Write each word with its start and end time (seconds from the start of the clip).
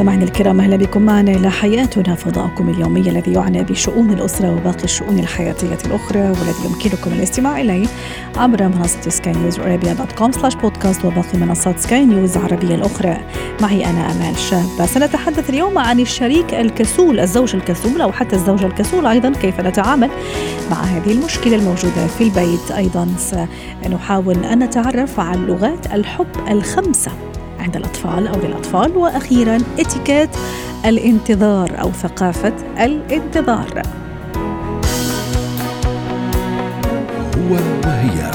مستمعينا 0.00 0.24
الكرام 0.24 0.60
أهلا 0.60 0.76
بكم 0.76 1.02
معنا 1.02 1.32
إلى 1.32 1.50
حياتنا 1.50 2.14
فضاؤكم 2.14 2.68
اليومي 2.68 3.00
الذي 3.00 3.32
يعنى 3.32 3.62
بشؤون 3.62 4.10
الأسرة 4.10 4.56
وباقي 4.56 4.84
الشؤون 4.84 5.18
الحياتية 5.18 5.78
الأخرى 5.86 6.20
والذي 6.20 6.64
يمكنكم 6.64 7.12
الاستماع 7.12 7.60
إليه 7.60 7.86
عبر 8.36 8.68
منصة 8.68 9.10
سكاي 9.10 9.32
نيوز 9.32 9.60
عربية 9.60 9.92
dot 9.92 10.12
com 10.12 10.32
slash 10.32 10.54
podcast 10.54 11.04
وباقي 11.04 11.38
منصات 11.38 11.78
سكاي 11.78 12.04
نيوز 12.04 12.36
العربية 12.36 12.74
الأخرى. 12.74 13.16
معي 13.60 13.86
أنا 13.86 14.10
أمال 14.10 14.36
شاب. 14.38 14.86
سنتحدث 14.86 15.50
اليوم 15.50 15.78
عن 15.78 16.00
الشريك 16.00 16.54
الكسول 16.54 17.20
الزوج 17.20 17.56
الكسول 17.56 18.00
أو 18.00 18.12
حتى 18.12 18.36
الزوجة 18.36 18.66
الكسول 18.66 19.06
أيضا 19.06 19.32
كيف 19.32 19.60
نتعامل 19.60 20.10
مع 20.70 20.82
هذه 20.82 21.12
المشكلة 21.12 21.56
الموجودة 21.56 22.06
في 22.06 22.24
البيت؟ 22.24 22.70
أيضا 22.70 23.08
سنحاول 23.18 24.44
أن 24.44 24.58
نتعرف 24.58 25.20
عن 25.20 25.46
لغات 25.46 25.92
الحب 25.92 26.48
الخمسة. 26.48 27.29
عند 27.60 27.76
الأطفال 27.76 28.28
أو 28.28 28.40
للأطفال. 28.40 28.96
وأخيرا 28.96 29.58
إتيكيت 29.78 30.30
الانتظار 30.86 31.80
أو 31.80 31.92
ثقافة 31.92 32.52
الانتظار. 32.84 33.82
هو 37.36 37.54
وهي 37.84 38.30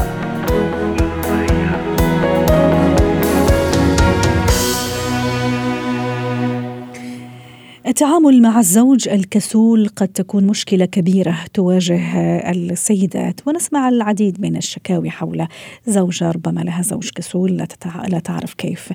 التعامل 7.88 8.41
مع 8.41 8.59
الزوج 8.59 9.09
الكسول 9.09 9.88
قد 9.95 10.07
تكون 10.07 10.43
مشكلة 10.43 10.85
كبيرة 10.85 11.38
تواجه 11.53 11.99
السيدات 12.51 13.48
ونسمع 13.48 13.90
العديد 13.90 14.41
من 14.41 14.57
الشكاوي 14.57 15.09
حول 15.09 15.48
زوجة 15.87 16.32
ربما 16.32 16.62
لها 16.62 16.82
زوج 16.82 17.09
كسول 17.15 17.57
لا, 17.57 17.65
تتع... 17.65 18.05
لا 18.07 18.20
تعرف 18.20 18.54
كيف 18.54 18.90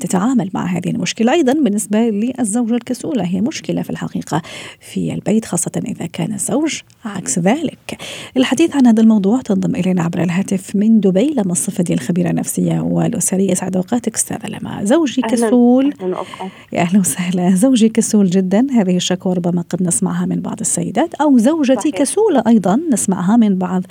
تتعامل 0.00 0.50
مع 0.54 0.66
هذه 0.66 0.90
المشكلة. 0.90 1.32
أيضا 1.32 1.52
بالنسبة 1.52 1.98
للزوجة 1.98 2.74
الكسولة 2.74 3.24
هي 3.24 3.40
مشكلة 3.40 3.82
في 3.82 3.90
الحقيقة 3.90 4.42
في 4.80 5.14
البيت 5.14 5.44
خاصة 5.44 5.82
إذا 5.86 6.06
كان 6.06 6.32
الزوج 6.32 6.80
عكس 7.04 7.38
ذلك. 7.38 7.98
الحديث 8.36 8.76
عن 8.76 8.86
هذا 8.86 9.02
الموضوع 9.02 9.40
تنضم 9.40 9.74
إلينا 9.74 10.02
عبر 10.02 10.22
الهاتف 10.22 10.76
من 10.76 11.00
دبي 11.00 11.34
لما 11.36 11.52
الصفدي 11.52 11.94
الخبيرة 11.94 12.30
النفسية 12.30 12.80
والأسرية 12.80 13.54
سعد 13.54 13.76
أوقاتك 13.76 14.14
أستاذة 14.14 14.46
لما 14.46 14.84
زوجي 14.84 15.22
كسول. 15.22 15.94
يا 16.72 16.80
أهلا 16.80 17.00
وسهلا. 17.00 17.54
زوجي 17.54 17.88
كسول 17.88 18.29
جدا 18.30 18.66
هذه 18.70 18.96
الشكوى 18.96 19.34
ربما 19.34 19.62
قد 19.62 19.82
نسمعها 19.82 20.26
من 20.26 20.40
بعض 20.40 20.60
السيدات 20.60 21.14
أو 21.14 21.38
زوجتي 21.38 21.90
صحيح. 21.90 21.98
كسولة 21.98 22.42
أيضا 22.46 22.80
نسمعها 22.92 23.36
من 23.36 23.58
بعض 23.58 23.82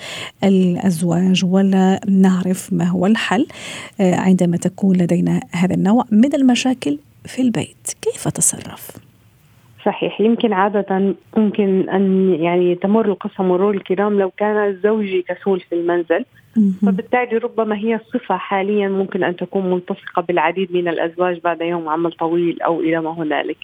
الأزواج 0.43 1.45
ولا 1.45 1.99
نعرف 2.07 2.73
ما 2.73 2.85
هو 2.85 3.05
الحل 3.05 3.47
عندما 3.99 4.57
تكون 4.57 4.97
لدينا 4.97 5.41
هذا 5.51 5.75
النوع 5.75 6.05
من 6.11 6.35
المشاكل 6.35 6.97
في 7.25 7.41
البيت. 7.41 7.95
كيف 8.01 8.27
تصرف؟ 8.27 8.91
صحيح. 9.85 10.21
يمكن 10.21 10.53
عادة 10.53 11.15
ممكن 11.37 11.89
أن 11.89 12.33
يعني 12.33 12.75
تمر 12.75 13.05
القصة 13.05 13.43
مرور 13.43 13.73
الكرام 13.73 14.19
لو 14.19 14.29
كان 14.29 14.79
زوجي 14.83 15.21
كسول 15.21 15.59
في 15.59 15.75
المنزل. 15.75 16.25
فبالتالي 16.81 17.37
ربما 17.37 17.77
هي 17.77 17.95
الصفة 17.95 18.37
حاليا 18.37 18.89
ممكن 18.89 19.23
أن 19.23 19.35
تكون 19.35 19.71
ملتصقة 19.71 20.21
بالعديد 20.21 20.73
من 20.73 20.87
الأزواج 20.87 21.39
بعد 21.39 21.61
يوم 21.61 21.89
عمل 21.89 22.11
طويل 22.11 22.61
أو 22.61 22.81
إلى 22.81 23.01
ما 23.01 23.11
هنالك. 23.11 23.57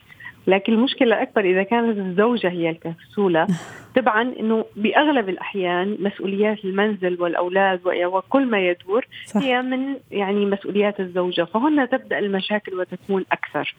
لكن 0.47 0.73
المشكلة 0.73 1.07
الأكبر 1.07 1.45
إذا 1.45 1.63
كانت 1.63 1.97
الزوجة 1.97 2.49
هي 2.49 2.69
الكسولة. 2.69 3.47
طبعا 3.95 4.21
أنه 4.39 4.65
بأغلب 4.75 5.29
الأحيان 5.29 5.97
مسؤوليات 5.99 6.65
المنزل 6.65 7.21
والأولاد 7.21 7.79
وكل 7.85 8.45
ما 8.45 8.67
يدور 8.67 9.07
صح. 9.25 9.41
هي 9.41 9.61
من 9.61 9.95
يعني 10.11 10.45
مسؤوليات 10.45 10.99
الزوجة. 10.99 11.43
فهنا 11.43 11.85
تبدأ 11.85 12.19
المشاكل 12.19 12.79
وتكون 12.79 13.25
أكثر. 13.31 13.75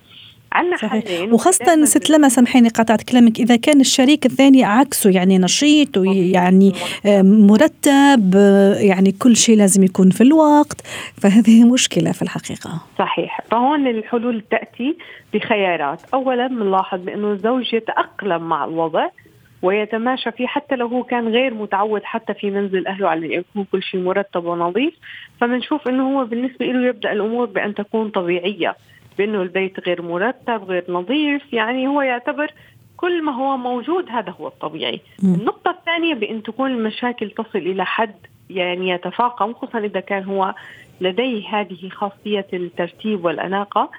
عندنا 0.56 0.77
حلين 0.77 1.33
وخاصة 1.33 1.84
ست 1.84 2.11
لما 2.11 2.28
سامحيني 2.28 2.69
قطعت 2.69 3.03
كلامك. 3.03 3.41
إذا 3.41 3.56
كان 3.56 3.81
الشريك 3.81 4.27
الثاني 4.27 4.65
عكسه 4.65 5.11
يعني 5.11 5.39
نشيط 5.39 5.97
ويعني 5.97 6.72
مرتب 7.22 8.34
يعني 8.81 9.12
كل 9.12 9.37
شيء 9.37 9.56
لازم 9.56 9.83
يكون 9.83 10.11
في 10.11 10.21
الوقت. 10.21 10.81
فهذه 11.22 11.65
مشكلة 11.65 12.12
في 12.12 12.22
الحقيقة. 12.22 12.81
صحيح. 12.99 13.41
فهون 13.50 13.87
الحلول 13.87 14.43
تأتي 14.50 14.97
بخيارات. 15.34 16.00
أولا 16.15 16.47
بنلاحظ 16.47 17.00
بأنه 17.00 17.33
الزوج 17.33 17.75
يتأقلم 17.75 18.49
مع 18.49 18.65
الوضع 18.65 19.09
ويتماشى 19.62 20.33
فيه 20.33 20.47
حتى 20.47 20.77
لو 20.77 20.87
هو 20.87 21.03
كان 21.03 21.28
غير 21.28 21.55
متعود 21.55 22.03
حتى 22.05 22.34
في 22.34 22.50
منزل 22.50 22.87
أهله 22.87 23.09
على 23.09 23.34
يكون 23.34 23.66
كل 23.72 23.83
شيء 23.83 24.00
مرتب 24.00 24.45
ونظيف. 24.45 24.95
فبنشوف 25.41 25.89
إنه 25.89 26.19
هو 26.19 26.25
بالنسبة 26.25 26.66
له 26.66 26.89
يبدأ 26.89 27.12
الأمور 27.12 27.47
بأن 27.47 27.75
تكون 27.75 28.09
طبيعية. 28.11 28.77
بأنه 29.19 29.43
البيت 29.43 29.81
غير 29.81 30.03
مرتب 30.03 30.65
غير 30.65 30.84
نظيف 30.88 31.53
يعني 31.53 31.88
هو 31.88 32.03
يعتبر 32.03 32.50
كل 32.97 33.22
ما 33.22 33.32
هو 33.32 33.56
موجود 33.56 34.09
هذا 34.09 34.34
هو 34.41 34.47
الطبيعي. 34.47 35.00
م. 35.22 35.34
النقطة 35.34 35.71
الثانية 35.71 36.15
بأن 36.15 36.43
تكون 36.43 36.71
المشاكل 36.71 37.31
تصل 37.31 37.59
إلى 37.59 37.84
حد 37.84 38.15
يعني 38.50 38.88
يتفاقم 38.88 39.54
خصوصا 39.54 39.78
إذا 39.78 40.00
كان 40.00 40.25
هو 40.25 40.54
لديه 41.00 41.49
هذه 41.49 41.88
خاصية 41.88 42.47
الترتيب 42.53 43.25
والأناقة 43.25 43.91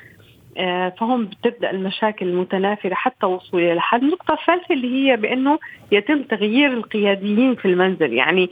فهم 1.00 1.26
بتبدأ 1.26 1.72
المشاكل 1.72 2.28
المتنافرة 2.28 2.94
حتى 2.94 3.26
وصول 3.26 3.62
إلى 3.62 3.82
حد. 3.82 4.04
النقطة 4.04 4.34
الثالثة 4.34 4.74
اللي 4.74 4.96
هي 4.96 5.18
بأنه 5.18 5.60
يتم 5.92 6.24
تغيير 6.24 6.74
القياديين 6.74 7.56
في 7.56 7.66
المنزل. 7.66 8.14
يعني 8.14 8.50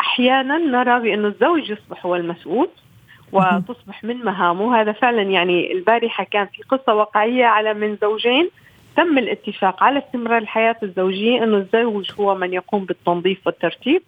أحيانا 0.00 0.58
نرى 0.58 1.00
بانه 1.00 1.28
الزوج 1.28 1.70
يصبح 1.70 2.06
هو 2.06 2.16
المسؤول 2.16 2.68
وتصبح 3.34 4.04
من 4.04 4.16
مهامه. 4.16 4.80
هذا 4.80 4.92
فعلا 4.92 5.22
يعني 5.22 5.72
البارحة 5.72 6.24
كان 6.24 6.46
في 6.46 6.62
قصة 6.62 6.94
واقعية 6.94 7.44
على 7.44 7.74
من 7.74 7.96
زوجين. 7.96 8.50
تم 8.96 9.18
الاتفاق 9.18 9.82
على 9.82 9.98
استمرار 9.98 10.38
الحياة 10.38 10.76
الزوجية 10.82 11.44
انه 11.44 11.56
الزوج 11.56 12.12
هو 12.20 12.34
من 12.34 12.52
يقوم 12.52 12.84
بالتنظيف 12.84 13.46
والترتيب 13.46 14.02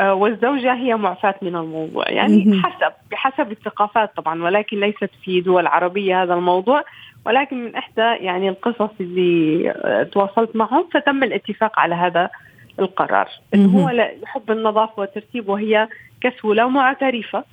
والزوجة 0.00 0.74
هي 0.74 0.94
معفاة 0.96 1.34
من 1.42 1.56
الموضوع. 1.56 2.10
يعني 2.10 2.62
حسب 2.62 2.92
بحسب 3.10 3.52
الثقافات 3.52 4.16
طبعا 4.16 4.42
ولكن 4.42 4.80
ليست 4.80 5.10
في 5.24 5.40
دول 5.40 5.66
عربية 5.66 6.22
هذا 6.22 6.34
الموضوع. 6.34 6.84
ولكن 7.26 7.64
من 7.64 7.76
إحدى 7.76 8.24
يعني 8.24 8.48
القصص 8.48 8.90
اللي 9.00 10.08
تواصلت 10.12 10.56
معهم 10.56 10.88
فتم 10.92 11.22
الاتفاق 11.22 11.78
على 11.78 11.94
هذا 11.94 12.30
القرار. 12.78 13.28
إنه 13.54 13.78
هو 13.78 13.90
يحب 14.22 14.50
النظافة 14.50 15.00
والترتيب 15.00 15.48
وهي 15.48 15.88
كسولة 16.20 16.66
ومعترفة. 16.66 17.44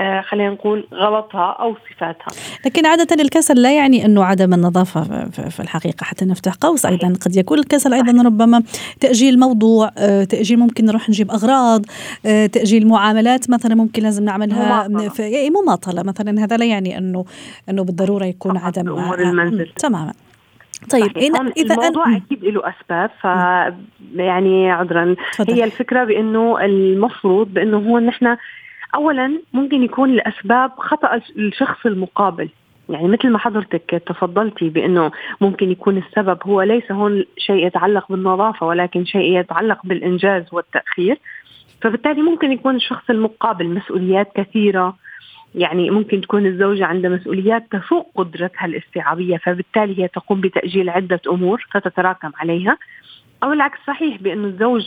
آه 0.00 0.20
خلينا 0.20 0.50
نقول 0.50 0.86
غلطها 0.94 1.56
أو 1.60 1.76
صفاتها. 1.90 2.26
لكن 2.66 2.86
عادة 2.86 3.22
الكسل 3.22 3.62
لا 3.62 3.76
يعني 3.76 4.04
أنه 4.04 4.24
عدم 4.24 4.54
النظافة 4.54 5.28
في 5.30 5.60
الحقيقة 5.60 6.04
حتى 6.04 6.24
نفتح 6.24 6.52
قوس 6.54 6.86
أيضا. 6.86 7.14
قد 7.26 7.36
يكون 7.36 7.58
الكسل 7.58 7.92
أيضا 7.94 8.22
ربما 8.22 8.62
تأجيل 9.00 9.38
موضوع 9.38 9.90
آه 9.98 10.24
تأجيل 10.24 10.58
ممكن 10.58 10.84
نروح 10.84 11.08
نجيب 11.08 11.30
أغراض 11.30 11.84
آه 12.26 12.46
تأجيل 12.46 12.88
معاملات 12.88 13.50
مثلا 13.50 13.74
ممكن 13.74 14.02
لازم 14.02 14.24
نعملها 14.24 14.88
مماطلة. 14.88 16.02
مثلا. 16.02 16.44
هذا 16.44 16.56
لا 16.56 16.64
يعني 16.64 16.98
أنه 16.98 17.24
أنه 17.68 17.84
بالضرورة 17.84 18.24
يكون 18.24 18.56
عدم 18.56 18.88
أمور 18.88 19.22
المنزل. 19.22 19.72
تماما. 19.76 20.12
طيب 20.90 21.18
إن 21.18 21.52
اذا 21.56 21.74
الموضوع 21.74 22.06
أن... 22.06 22.14
أكيد 22.14 22.44
له 22.44 22.62
أسباب 22.68 23.10
ف 23.20 23.24
يعني 24.16 24.70
عذرا. 24.70 25.16
هي 25.48 25.64
الفكرة 25.64 26.04
بأنه 26.04 26.64
المفروض 26.64 27.54
بأنه 27.54 27.76
هو 27.76 27.98
نحن 27.98 28.36
اولا 28.94 29.40
ممكن 29.52 29.82
يكون 29.82 30.10
الأسباب 30.10 30.70
خطأ 30.76 31.20
الشخص 31.36 31.86
المقابل. 31.86 32.48
يعني 32.88 33.08
مثل 33.08 33.28
ما 33.30 33.38
حضرتك 33.38 34.02
تفضلتي 34.06 34.68
بأنه 34.68 35.12
ممكن 35.40 35.70
يكون 35.70 35.98
السبب 35.98 36.38
هو 36.46 36.62
ليس 36.62 36.92
هون 36.92 37.24
شيء 37.38 37.66
يتعلق 37.66 38.06
بالنظافة 38.12 38.66
ولكن 38.66 39.04
شيء 39.04 39.38
يتعلق 39.38 39.78
بالإنجاز 39.84 40.44
والتأخير. 40.52 41.18
فبالتالي 41.80 42.22
ممكن 42.22 42.52
يكون 42.52 42.76
الشخص 42.76 43.10
المقابل 43.10 43.68
مسؤوليات 43.68 44.32
كثيرة. 44.34 44.96
يعني 45.54 45.90
ممكن 45.90 46.20
تكون 46.20 46.46
الزوجة 46.46 46.84
عندها 46.86 47.10
مسؤوليات 47.10 47.66
تفوق 47.70 48.10
قدرتها 48.14 48.66
الاستيعابية 48.66 49.36
فبالتالي 49.36 50.02
هي 50.02 50.08
تقوم 50.08 50.40
بتأجيل 50.40 50.90
عدة 50.90 51.20
أمور 51.28 51.66
فتتراكم 51.72 52.30
عليها. 52.40 52.78
أو 53.42 53.52
العكس 53.52 53.78
صحيح 53.86 54.22
بأنه 54.22 54.48
الزوج 54.48 54.82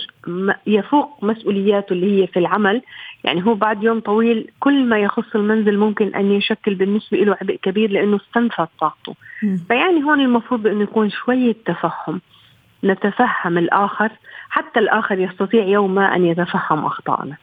يفوق 0.67 1.23
مسؤولياته 1.23 1.93
اللي 1.93 2.21
هي 2.21 2.27
في 2.27 2.39
العمل. 2.39 2.81
يعني 3.23 3.45
هو 3.45 3.55
بعد 3.55 3.83
يوم 3.83 3.99
طويل 3.99 4.47
كل 4.59 4.85
ما 4.85 4.99
يخص 4.99 5.35
المنزل 5.35 5.77
ممكن 5.77 6.15
أن 6.15 6.31
يشكل 6.31 6.75
بالنسبة 6.75 7.17
له 7.17 7.37
عبء 7.41 7.55
كبير 7.55 7.91
لأنه 7.91 8.15
استنفذ 8.17 8.65
طاقته. 8.79 9.15
فيعني 9.67 10.03
هون 10.03 10.19
المفروض 10.19 10.67
أنه 10.67 10.83
يكون 10.83 11.09
شوية 11.09 11.55
تفهم. 11.65 12.21
نتفهم 12.83 13.57
الآخر 13.57 14.11
حتى 14.49 14.79
الآخر 14.79 15.19
يستطيع 15.19 15.63
يوما 15.63 16.15
أن 16.15 16.25
يتفهم 16.25 16.85
أخطائنا. 16.85 17.35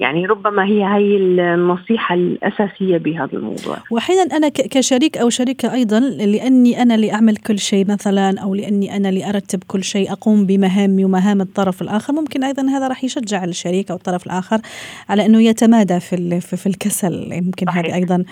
يعني 0.00 0.26
ربما 0.26 0.64
هي 0.64 0.84
هي 0.84 1.16
النصيحة 1.16 2.14
الأساسية 2.14 2.98
بهذا 2.98 3.32
الموضوع. 3.32 3.76
وأحيانا 3.90 4.36
أنا 4.36 4.48
كشريك 4.48 5.18
أو 5.18 5.30
شريكة 5.30 5.72
أيضا 5.72 6.00
لأني 6.00 6.82
أنا 6.82 6.94
اللي 6.94 7.12
أعمل 7.12 7.36
كل 7.36 7.58
شيء 7.58 7.90
مثلا 7.90 8.40
أو 8.40 8.54
لأني 8.54 8.96
أنا 8.96 9.08
اللي 9.08 9.28
أرتب 9.28 9.64
كل 9.66 9.84
شيء 9.84 10.12
أقوم 10.12 10.46
بمهامي 10.46 11.04
ومهام 11.04 11.40
الطرف 11.40 11.82
الآخر 11.82 12.12
ممكن 12.12 12.44
أيضا 12.44 12.62
هذا 12.62 12.88
راح 12.88 13.04
يشجع 13.04 13.44
الشريك 13.44 13.90
أو 13.90 13.96
الطرف 13.96 14.26
الآخر 14.26 14.60
على 15.08 15.26
أنه 15.26 15.42
يتمادى 15.42 16.00
في 16.00 16.40
في 16.40 16.66
الكسل. 16.66 17.32
يمكن 17.32 17.68
هذه 17.68 17.94
أيضا 17.94 18.24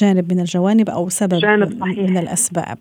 جانب 0.00 0.32
من 0.32 0.40
الجوانب 0.40 0.90
أو 0.90 1.08
سبب 1.08 1.38
جانب 1.38 1.80
صحيح. 1.80 1.98
من 2.10 2.18
الأسباب. 2.18 2.78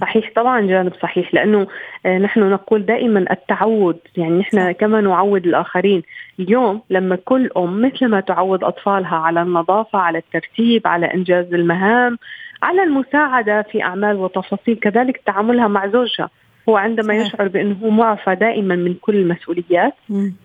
صحيح 0.00 0.30
طبعا 0.36 0.60
جانب 0.60 0.92
صحيح 1.02 1.34
لأنه 1.34 1.66
آه، 2.06 2.18
نحن 2.18 2.40
نقول 2.40 2.86
دائما 2.86 3.24
التعود 3.30 3.98
يعني 4.16 4.38
نحن 4.38 4.72
كما 4.72 5.00
نعود 5.00 5.46
الآخرين. 5.46 6.02
اليوم 6.40 6.82
لما 6.90 7.16
كل 7.24 7.50
أم 7.56 7.82
مثل 7.82 8.06
ما 8.06 8.20
تعود 8.20 8.64
أطفالها 8.64 9.16
على 9.16 9.42
النظافة 9.42 9.98
على 9.98 10.18
الترتيب 10.18 10.86
على 10.86 11.14
إنجاز 11.14 11.54
المهام 11.54 12.18
على 12.62 12.82
المساعدة 12.82 13.62
في 13.62 13.82
أعمال 13.82 14.16
وتفاصيل 14.16 14.76
كذلك 14.76 15.20
تعاملها 15.26 15.68
مع 15.68 15.86
زوجها. 15.88 16.30
هو 16.68 16.76
عندما 16.76 17.14
يشعر 17.14 17.48
بأنه 17.48 17.76
هو 17.82 17.90
معفى 17.90 18.34
دائما 18.34 18.76
من 18.76 18.94
كل 18.94 19.16
المسؤوليات 19.16 19.94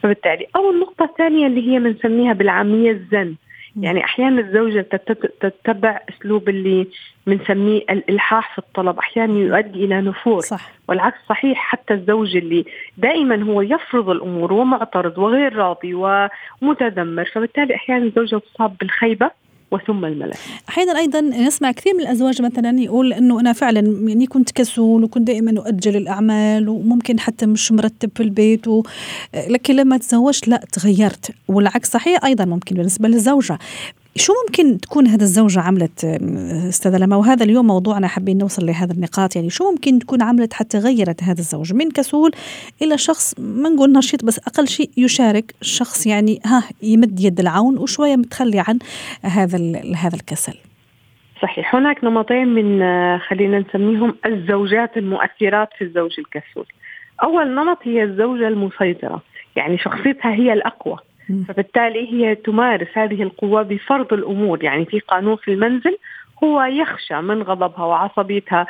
فبالتالي 0.04 0.48
أو 0.56 0.72
النقطة 0.72 1.06
الثانية 1.06 1.48
اللي 1.48 1.72
هي 1.72 1.80
بنسميها 1.80 2.34
بالعاميه 2.34 2.92
الزن. 2.92 3.36
يعني 3.82 4.04
أحيانا 4.04 4.42
الزوجة 4.42 4.82
تتبع 5.42 6.00
أسلوب 6.10 6.50
اللي 6.50 6.88
بنسميه 7.28 7.82
الإلحاح 7.90 8.52
في 8.54 8.60
الطلب 8.60 8.98
أحيانا 8.98 9.40
يؤدي 9.40 9.86
إلى 9.86 10.02
نفور. 10.02 10.42
صح. 10.42 10.72
والعكس 10.88 11.18
صحيح 11.30 11.58
حتى 11.58 11.94
الزوج 11.94 12.38
اللي 12.38 12.66
دائما 12.98 13.44
هو 13.44 13.62
يفرض 13.62 14.10
الأمور 14.10 14.54
ومعترض 14.54 15.18
وغير 15.18 15.56
راضي 15.56 15.94
ومتذمر 16.62 17.26
فبالتالي 17.26 17.76
أحيانا 17.76 18.06
الزوجة 18.06 18.42
تصاب 18.54 18.78
بالخيبة. 18.80 19.32
وثم 19.72 20.06
الملل 20.06 20.34
أحيانا 20.70 21.00
أيضا 21.00 21.22
نسمع 21.22 21.72
كثير 21.72 21.94
من 21.94 22.00
الأزواج 22.00 22.42
مثلا 22.42 22.80
يقول 22.80 23.14
إنه 23.14 23.40
أنا 23.40 23.54
فعلا 23.54 23.80
يعني 24.10 24.26
كنت 24.26 24.52
كسول 24.52 25.04
وكنت 25.04 25.28
دائما 25.28 25.54
أؤجل 25.58 25.96
الأعمال 25.96 26.70
وممكن 26.70 27.20
حتى 27.20 27.46
مش 27.46 27.72
مرتب 27.72 28.10
في 28.16 28.24
البيت 28.24 28.68
و... 28.68 28.84
لكن 29.50 29.76
لما 29.76 29.98
تزوجت 29.98 30.48
لا 30.48 30.64
تغيرت. 30.72 31.32
والعكس 31.48 31.92
صحيح 31.92 32.26
أيضا 32.26 32.46
ممكن 32.46 32.76
بالنسبة 32.76 33.08
للزوجة. 33.08 33.60
شو 34.18 34.34
ممكن 34.48 34.78
تكون 34.78 35.08
هذا 35.08 35.24
الزوجة 35.24 35.60
عملت 35.60 36.06
أستاذة 36.70 36.98
لما؟ 36.98 37.16
وهذا 37.16 37.44
اليوم 37.44 37.68
موضوعنا 37.68 38.08
حابين 38.08 38.38
نوصل 38.38 38.66
لهذا 38.66 38.94
النقاط. 38.94 39.36
يعني 39.36 39.50
شو 39.50 39.72
ممكن 39.72 40.00
تكون 40.00 40.22
عملت 40.22 40.54
حتى 40.54 40.78
غيرت 40.78 41.24
هذا 41.24 41.40
الزوج؟ 41.40 41.74
من 41.74 41.92
كسول 41.92 42.32
إلى 42.82 42.98
شخص 42.98 43.36
ما 43.40 43.70
نقول 43.70 43.92
نشيط 43.92 44.26
بس 44.26 44.40
أقل 44.48 44.68
شيء 44.68 44.90
يشارك 44.98 45.56
شخص 45.62 46.08
يعني 46.08 46.40
ها 46.46 46.64
يمد 46.84 47.20
يد 47.20 47.40
العون 47.40 47.78
وشوية 47.78 48.16
متخلي 48.16 48.64
عن 48.68 48.80
هذا 49.22 49.58
هذا 49.96 50.16
الكسل. 50.16 50.58
صحيح. 51.42 51.76
هناك 51.76 52.04
نمطين 52.04 52.48
من 52.48 52.80
خلينا 53.20 53.60
نسميهم 53.60 54.16
الزوجات 54.26 54.98
المؤثرات 54.98 55.70
في 55.78 55.84
الزوج 55.84 56.12
الكسول. 56.20 56.66
أول 57.24 57.56
نمط 57.56 57.78
هي 57.84 58.04
الزوجة 58.04 58.48
المسيطرة. 58.48 59.22
يعني 59.56 59.78
شخصيتها 59.78 60.34
هي 60.34 60.54
الأقوى. 60.54 60.98
فبالتالي 61.48 62.14
هي 62.14 62.36
تمارس 62.36 62.88
هذه 62.94 63.24
القوة 63.24 63.62
بفرض 63.62 64.14
الأمور. 64.14 64.64
يعني 64.64 64.86
في 64.86 65.00
قانون 65.00 65.36
في 65.36 65.52
المنزل 65.52 65.98
هو 66.44 66.64
يخشى 66.64 67.22
من 67.22 67.42
غضبها 67.42 67.86
وعصبيتها 67.86 68.68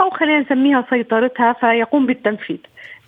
أو 0.00 0.10
خلينا 0.10 0.40
نسميها 0.40 0.86
سيطرتها 0.90 1.52
فيقوم 1.52 2.06
بالتنفيذ. 2.06 2.58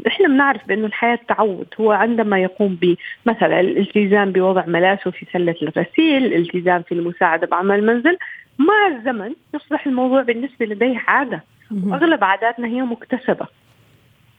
إحنا 0.07 0.29
بنعرف 0.29 0.69
بانه 0.69 0.87
الحياة 0.87 1.19
تعود. 1.29 1.67
هو 1.81 1.93
عندما 1.93 2.39
يقوم 2.39 2.79
بمثلا 2.81 3.61
الالتزام 3.61 4.33
بوضع 4.33 4.67
ملابسه 4.67 5.11
في 5.11 5.27
سلة 5.33 5.55
الغسيل، 5.63 6.25
الالتزام 6.25 6.83
في 6.83 6.93
المساعدة 6.93 7.47
باعمال 7.47 7.79
المنزل، 7.79 8.19
مع 8.59 8.97
الزمن 8.97 9.35
يصبح 9.55 9.87
الموضوع 9.87 10.23
بالنسبة 10.23 10.67
لديه 10.67 11.03
عادة. 11.07 11.45
واغلب 11.87 12.25
عاداتنا 12.25 12.69
هي 12.69 12.83
مكتسبة. 12.83 13.47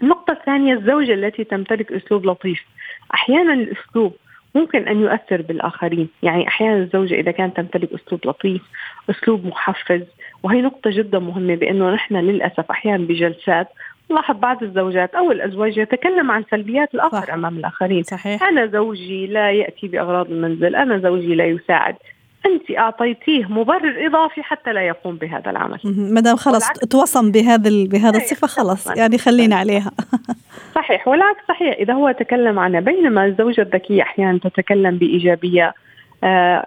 النقطة 0.03 0.31
الثانية 0.31 0.73
الزوجة 0.73 1.13
التي 1.13 1.43
تمتلك 1.43 1.91
أسلوب 1.91 2.25
لطيف، 2.25 2.65
أحيانا 3.13 3.53
الأسلوب 3.53 4.15
ممكن 4.55 4.87
أن 4.87 5.01
يؤثر 5.01 5.41
بالآخرين، 5.41 6.09
يعني 6.23 6.47
أحيانا 6.47 6.77
الزوجة 6.77 7.13
إذا 7.13 7.31
كانت 7.31 7.57
تمتلك 7.57 7.89
أسلوب 7.93 8.27
لطيف، 8.27 8.61
أسلوب 9.09 9.45
محفز، 9.45 10.01
وهي 10.43 10.61
نقطة 10.61 10.89
جدا 10.89 11.19
مهمة 11.19 11.55
بأنه 11.55 11.91
نحن 11.91 12.15
للأسف 12.15 12.71
أحيانا 12.71 13.05
بجلسات 13.05 13.67
نلاحظ 14.11 14.35
بعض 14.37 14.63
الزوجات 14.63 15.15
أو 15.15 15.31
الأزواج 15.31 15.77
يتكلم 15.77 16.31
عن 16.31 16.43
سلبيات 16.51 16.95
الآخر 16.95 17.25
صح. 17.25 17.33
أمام 17.33 17.57
الآخرين 17.57 18.03
صحيح. 18.03 18.43
أنا 18.43 18.65
زوجي 18.65 19.27
لا 19.27 19.51
يأتي 19.51 19.87
بأغراض 19.87 20.31
المنزل 20.31 20.75
أنا 20.75 20.97
زوجي 20.97 21.35
لا 21.35 21.45
يساعد 21.45 21.95
أنت 22.45 22.77
أعطيتيه 22.77 23.45
مبرر 23.45 24.07
إضافي 24.07 24.43
حتى 24.43 24.73
لا 24.73 24.81
يقوم 24.87 25.15
بهذا 25.15 25.51
العمل. 25.51 25.79
ما 25.85 26.21
دام 26.21 26.35
خلص 26.35 26.67
توصم 26.67 27.31
بهذا 27.31 27.69
بهذا 27.85 28.17
الصفة 28.17 28.47
خلاص 28.47 28.97
يعني 28.97 29.17
خلينا 29.17 29.55
عليها. 29.55 29.91
صحيح 30.75 31.07
والعكس 31.07 31.41
صحيح. 31.47 31.75
إذا 31.79 31.93
هو 31.93 32.11
تكلم 32.11 32.59
عنها 32.59 32.79
بينما 32.79 33.25
الزوجة 33.25 33.61
الذكية 33.61 34.01
أحيانا 34.01 34.39
تتكلم 34.39 34.97
بإيجابية 34.97 35.73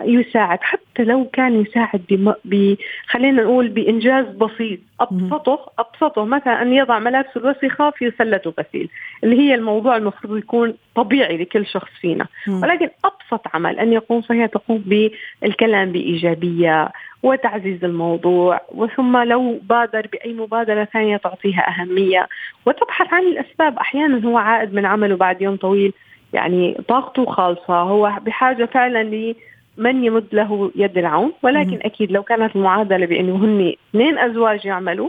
يساعد. 0.04 0.58
حتى 0.62 1.04
لو 1.04 1.24
كان 1.24 1.60
يساعد 1.60 2.02
بم... 2.10 2.32
ب... 2.44 2.76
خلينا 3.06 3.42
نقول 3.42 3.68
بإنجاز 3.68 4.26
بسيط. 4.26 4.78
أبسطه 5.00 5.70
أبسطه. 5.78 6.24
مثلا 6.24 6.62
أن 6.62 6.72
يضع 6.72 6.98
ملابسه 6.98 7.30
الوسخة 7.36 7.90
في 7.90 8.12
سلة 8.18 8.40
غسيل. 8.58 8.88
اللي 9.24 9.40
هي 9.40 9.54
الموضوع 9.54 9.96
المفروض 9.96 10.38
يكون 10.38 10.74
طبيعي 10.94 11.36
لكل 11.36 11.66
شخص 11.66 11.90
فينا. 12.00 12.26
ولكن 12.48 12.88
أبسط 13.04 13.46
عمل 13.54 13.78
أن 13.78 13.92
يقوم 13.92 14.20
فهي 14.20 14.48
تقوم 14.48 14.84
بالكلام 15.42 15.92
بإيجابية 15.92 16.92
وتعزيز 17.22 17.84
الموضوع. 17.84 18.60
وثم 18.68 19.16
لو 19.16 19.60
بادر 19.62 20.06
بأي 20.12 20.32
مبادرة 20.32 20.84
ثانية 20.84 21.16
تعطيها 21.16 21.68
أهمية. 21.68 22.28
وتبحث 22.66 23.12
عن 23.12 23.22
الأسباب. 23.22 23.78
أحيانا 23.78 24.28
هو 24.28 24.38
عائد 24.38 24.74
من 24.74 24.86
عمله 24.86 25.16
بعد 25.16 25.42
يوم 25.42 25.56
طويل. 25.56 25.92
يعني 26.32 26.78
طاقته 26.88 27.24
خالصة. 27.26 27.74
هو 27.74 28.12
بحاجة 28.26 28.64
فعلا 28.64 29.02
لمن 29.02 30.04
يمد 30.04 30.26
له 30.32 30.70
يد 30.76 30.98
العون 30.98 31.32
ولكن 31.42 31.78
أكيد 31.82 32.12
لو 32.12 32.22
كانت 32.22 32.56
المعادلة 32.56 33.06
بأنه 33.06 33.36
هن 33.36 33.74
اثنين 33.90 34.18
أزواج 34.18 34.64
يعملوا 34.66 35.08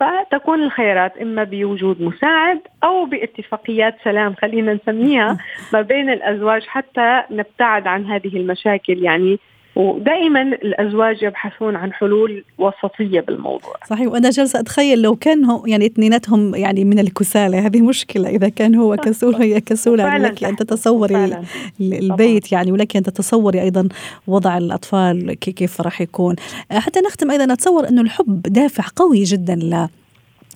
فتكون 0.00 0.62
الخيارات 0.62 1.16
إما 1.16 1.44
بوجود 1.44 2.02
مساعد 2.02 2.60
أو 2.84 3.04
باتفاقيات 3.04 3.96
سلام 4.04 4.34
خلينا 4.34 4.74
نسميها 4.74 5.38
ما 5.72 5.80
بين 5.80 6.10
الأزواج 6.10 6.62
حتى 6.66 7.22
نبتعد 7.30 7.86
عن 7.86 8.06
هذه 8.06 8.36
المشاكل. 8.36 9.02
يعني 9.02 9.38
ودائما 9.76 10.42
الأزواج 10.42 11.22
يبحثون 11.22 11.76
عن 11.76 11.92
حلول 11.92 12.44
وسطية 12.58 13.20
بالموضوع. 13.20 13.74
صحيح 13.90 14.08
وأنا 14.08 14.30
جالسة 14.30 14.60
أتخيل 14.60 15.02
لو 15.02 15.16
كانوا 15.16 15.68
يعني 15.68 15.86
اثنيناتهم 15.86 16.54
يعني 16.54 16.84
من 16.84 16.98
الكسالى 16.98 17.56
هذه 17.56 17.80
مشكلة. 17.80 18.28
إذا 18.28 18.48
كان 18.48 18.74
هو 18.74 18.96
كسول 19.06 19.34
وهي 19.34 19.60
كسولة 19.60 20.18
لك 20.18 20.44
أن 20.44 20.56
تتصوري 20.56 21.38
البيت 21.80 22.52
يعني 22.52 22.72
ولك 22.72 22.96
أن 22.96 23.02
تتصوري 23.02 23.62
أيضا 23.62 23.88
وضع 24.26 24.58
الأطفال 24.58 25.34
كيف 25.34 25.80
راح 25.80 26.00
يكون. 26.00 26.36
حتى 26.70 27.00
نختم 27.00 27.30
أيضا 27.30 27.52
أتصور 27.52 27.88
انه 27.88 28.02
الحب 28.02 28.42
دافع 28.42 28.84
قوي 28.96 29.22
جدا 29.22 29.54
ل 29.54 29.88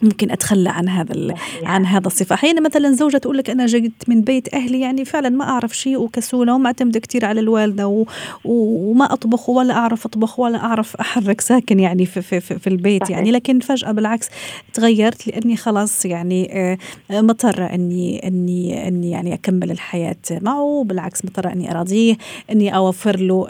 ممكن 0.03 0.31
أتخلى 0.31 0.71
عن 0.71 0.89
هذا 0.89 1.35
عن 1.63 1.87
هذا 1.87 2.07
الصفة. 2.07 2.35
أحيانا 2.35 2.61
مثلا 2.61 2.93
زوجة 2.93 3.17
تقول 3.17 3.39
لك 3.39 3.51
أنا 3.51 3.67
جيت 3.67 3.93
من 4.09 4.23
بيت 4.23 4.55
أهلي 4.55 4.81
يعني 4.81 5.05
فعلا 5.05 5.29
ما 5.29 5.45
أعرف 5.45 5.77
شيء 5.77 5.99
وكسولة 5.99 6.55
ومعتمده 6.55 7.01
كثير 7.01 7.25
على 7.25 7.41
الوالدة 7.41 7.89
و... 7.89 8.05
وما 8.45 9.13
أطبخ 9.13 9.49
ولا 9.49 9.75
أعرف 9.75 10.07
أطبخ 10.07 10.41
ولا 10.41 10.59
أعرف 10.59 10.97
أحرك 10.97 11.41
ساكن 11.41 11.81
يعني 11.81 12.07
في 12.07 12.23
في, 12.23 12.41
في, 12.41 12.59
في 12.59 12.67
البيت 12.67 13.05
صحيح. 13.05 13.17
يعني. 13.17 13.31
لكن 13.31 13.61
فجأة 13.61 13.93
بالعكس 13.93 14.29
تغيرت 14.75 15.27
لأني 15.27 15.57
خلاص 15.57 16.05
يعني 16.05 16.51
آه، 16.53 16.79
مضطرة 17.11 17.65
اني 17.65 18.29
اني 18.29 18.89
أني 18.89 19.11
يعني 19.11 19.35
أكمل 19.35 19.71
الحياة 19.71 20.17
معه. 20.31 20.85
بالعكس 20.87 21.25
مضطرة 21.25 21.53
أني 21.53 21.71
أراضيه 21.71 22.17
أني 22.51 22.77
أوفر 22.77 23.17
له 23.21 23.47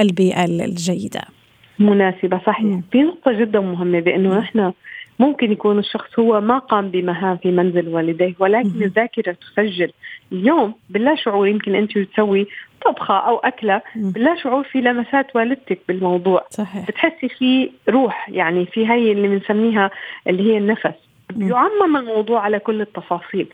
البيئة 0.00 0.44
الجيدة. 0.44 1.35
مناسبة 1.78 2.40
صحيح. 2.46 2.80
في 2.92 3.02
نقطة 3.02 3.32
جدا 3.32 3.60
مهمة 3.60 4.00
بأنه 4.00 4.38
نحن 4.38 4.72
ممكن 5.18 5.52
يكون 5.52 5.78
الشخص 5.78 6.18
هو 6.18 6.40
ما 6.40 6.58
قام 6.58 6.88
بمهام 6.88 7.36
في 7.36 7.50
منزل 7.50 7.88
والديه 7.88 8.34
ولكن 8.38 8.82
الذاكرة 8.82 9.32
تسجل. 9.32 9.92
اليوم 10.32 10.74
باللا 10.90 11.14
شعور 11.14 11.48
يمكن 11.48 11.74
أنت 11.74 11.98
تسوي 11.98 12.46
طبخة 12.84 13.14
أو 13.14 13.36
أكلة 13.36 13.82
باللا 13.96 14.36
شعور 14.36 14.64
في 14.64 14.80
لمسات 14.80 15.36
والدتك 15.36 15.78
بالموضوع. 15.88 16.44
صحيح. 16.50 16.86
بتحسي 16.86 17.28
في 17.28 17.70
روح 17.88 18.28
يعني 18.28 18.66
في 18.66 18.88
هي 18.88 19.12
اللي 19.12 19.28
بنسميها 19.28 19.90
اللي 20.26 20.52
هي 20.52 20.58
النفس. 20.58 20.94
يعمم 21.36 21.96
الموضوع 21.96 22.40
على 22.40 22.58
كل 22.58 22.80
التفاصيل. 22.80 23.48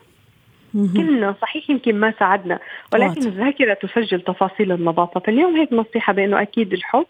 كلنا 0.72 1.34
صحيح 1.42 1.70
يمكن 1.70 2.00
ما 2.00 2.14
ساعدنا 2.18 2.58
ولكن 2.94 3.26
الذاكرة 3.26 3.74
تسجل 3.74 4.20
تفاصيل 4.20 4.72
النظافة 4.72 5.20
فاليوم 5.20 5.56
هيك 5.56 5.72
نصيحة 5.72 6.12
بأنه 6.12 6.42
أكيد 6.42 6.72
الحب 6.72 7.06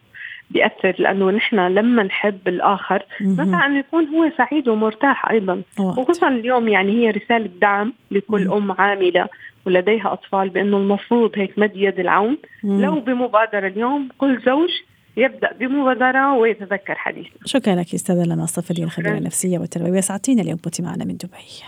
بيأثر 0.51 0.95
لأنه 0.99 1.31
نحن 1.31 1.57
لما 1.57 2.03
نحب 2.03 2.49
الآخر 2.49 3.03
نسعى 3.21 3.67
أنه 3.67 3.79
يكون 3.79 4.09
هو 4.09 4.31
سعيد 4.39 4.69
ومرتاح 4.69 5.31
أيضا. 5.31 5.63
وخصوصا 5.79 6.29
اليوم 6.29 6.69
يعني 6.69 6.93
هي 6.93 7.11
رسالة 7.11 7.51
دعم 7.61 7.93
لكل 8.11 8.53
أم 8.53 8.73
عاملة 8.73 9.29
ولديها 9.67 10.13
أطفال 10.13 10.49
بأنه 10.49 10.77
المفروض 10.77 11.31
هيك 11.35 11.59
مد 11.59 11.73
يد 11.75 12.01
العون. 12.01 12.39
لو 12.65 13.01
بمبادرة 13.01 13.67
اليوم 13.67 14.09
كل 14.19 14.43
زوج 14.47 14.71
يبدأ 15.17 15.53
بمبادرة 15.61 16.35
ويتذكر 16.35 16.95
حديثه. 16.95 17.31
شكرا 17.45 17.75
لك 17.75 17.95
استاذه 17.95 18.25
لنا 18.25 18.47
صفدين 18.47 18.85
الخبيرة 18.85 19.19
النفسية 19.19 19.59
والتربوية. 19.59 20.01
ساعتين 20.01 20.41
اليوم 20.41 20.59
كنت 20.65 20.81
معنا 20.81 21.05
من 21.05 21.17
دبي. 21.17 21.63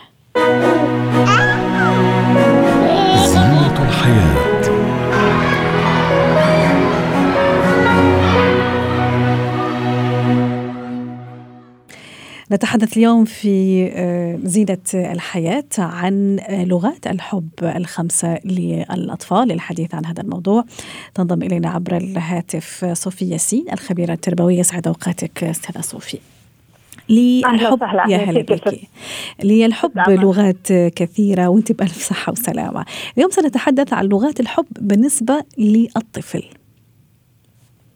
زينة 3.26 3.83
الحياة. 3.88 4.63
نتحدث 12.53 12.97
اليوم 12.97 13.25
في 13.25 13.87
آه، 13.93 14.39
زينة 14.45 14.79
الحياة 14.95 15.65
عن 15.79 16.41
لغات 16.51 17.07
الحب 17.07 17.49
الخمسة 17.63 18.39
للأطفال 18.45 19.49
للحديث 19.49 19.95
عن 19.95 20.07
هذا 20.07 20.23
الموضوع. 20.23 20.65
تنضم 21.15 21.43
إلينا 21.43 21.69
عبر 21.71 21.97
الهاتف 21.97 22.85
صوفي 22.93 23.25
ياسين 23.31 23.65
الخبيرة 23.73 24.13
التربوية 24.13 24.63
سعد 24.63 24.87
أوقاتك 24.87 25.45
أستاذة 25.45 25.81
صوفي 25.81 26.19
للحب 27.09 27.79
يا 28.09 28.17
هلا 28.17 28.43
بك. 28.43 28.81
للحب 29.45 29.99
لغات 30.09 30.73
كثيرة 30.73 31.49
وأنت 31.49 31.73
بألف 31.73 32.09
صحة 32.09 32.33
وسلامة. 32.33 32.85
اليوم 33.17 33.31
سنتحدث 33.31 33.93
عن 33.93 34.05
لغات 34.05 34.41
الحب 34.41 34.67
بالنسبة 34.81 35.45
للطفل. 35.59 36.45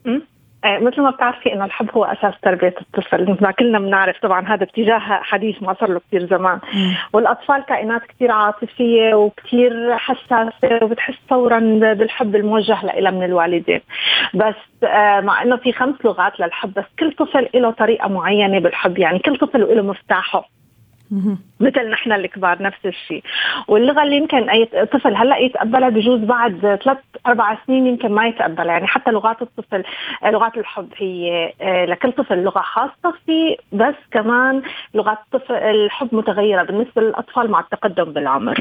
آه، 0.06 0.22
مثل 0.64 1.02
ما 1.02 1.10
بتعرفي 1.10 1.52
إنه 1.52 1.64
الحب 1.64 1.90
هو 1.90 2.04
أساس 2.04 2.34
تربية 2.42 2.74
الطفل. 2.80 3.30
مثل 3.30 3.42
ما 3.42 3.50
كلنا 3.50 3.78
بنعرف 3.78 4.20
طبعا 4.22 4.48
هذا 4.48 4.64
اتجاه 4.64 4.98
حديث 4.98 5.62
ما 5.62 5.74
صار 5.80 5.90
له 5.90 6.00
كثير 6.08 6.26
زمان. 6.26 6.58
مم. 6.74 6.96
والأطفال 7.12 7.64
كائنات 7.64 8.02
كثير 8.02 8.30
عاطفية 8.30 9.14
وكثير 9.14 9.96
حساسة 9.96 10.78
وبتحس 10.82 11.14
فورا 11.30 11.58
بالحب 11.94 12.36
الموجه 12.36 12.84
لها 12.84 13.10
من 13.10 13.22
الوالدين. 13.22 13.80
بس 14.34 14.54
آه، 14.84 15.20
مع 15.20 15.42
إنه 15.42 15.56
في 15.56 15.72
خمس 15.72 15.94
لغات 16.04 16.40
للحب 16.40 16.74
بس 16.74 16.84
كل 16.98 17.12
طفل 17.12 17.48
له 17.54 17.70
طريقة 17.70 18.08
معينة 18.08 18.58
بالحب. 18.58 18.98
يعني 18.98 19.18
كل 19.18 19.36
طفل 19.36 19.76
له 19.76 19.82
مفتاحه. 19.82 20.57
مثل 21.60 21.90
نحن 21.90 22.12
الكبار 22.12 22.62
نفس 22.62 22.86
الشيء. 22.86 23.22
واللغة 23.68 24.02
اللي 24.02 24.16
يمكن 24.16 24.50
أي 24.50 24.64
طفل 24.92 25.14
هلأ 25.14 25.38
يتقبلها 25.38 25.88
بجوز 25.88 26.20
بعد 26.20 26.78
ثلاث 26.84 26.98
أربع 27.26 27.58
سنين 27.66 27.86
يمكن 27.86 28.12
ما 28.12 28.26
يتقبلها. 28.26 28.72
يعني 28.72 28.86
حتى 28.86 29.10
لغات 29.10 29.42
الطفل 29.42 29.84
لغات 30.24 30.56
الحب 30.56 30.88
هي 30.96 31.52
آه، 31.60 31.84
لكل 31.84 32.12
طفل 32.12 32.42
لغة 32.42 32.60
خاصة 32.60 33.14
فيه 33.26 33.56
بس 33.72 33.94
كمان 34.10 34.62
لغات 34.94 35.18
الطفل 35.18 35.54
الحب 35.54 36.14
متغيرة 36.14 36.62
بالنسبة 36.62 37.02
للأطفال 37.02 37.50
مع 37.50 37.60
التقدم 37.60 38.12
بالعمر. 38.12 38.60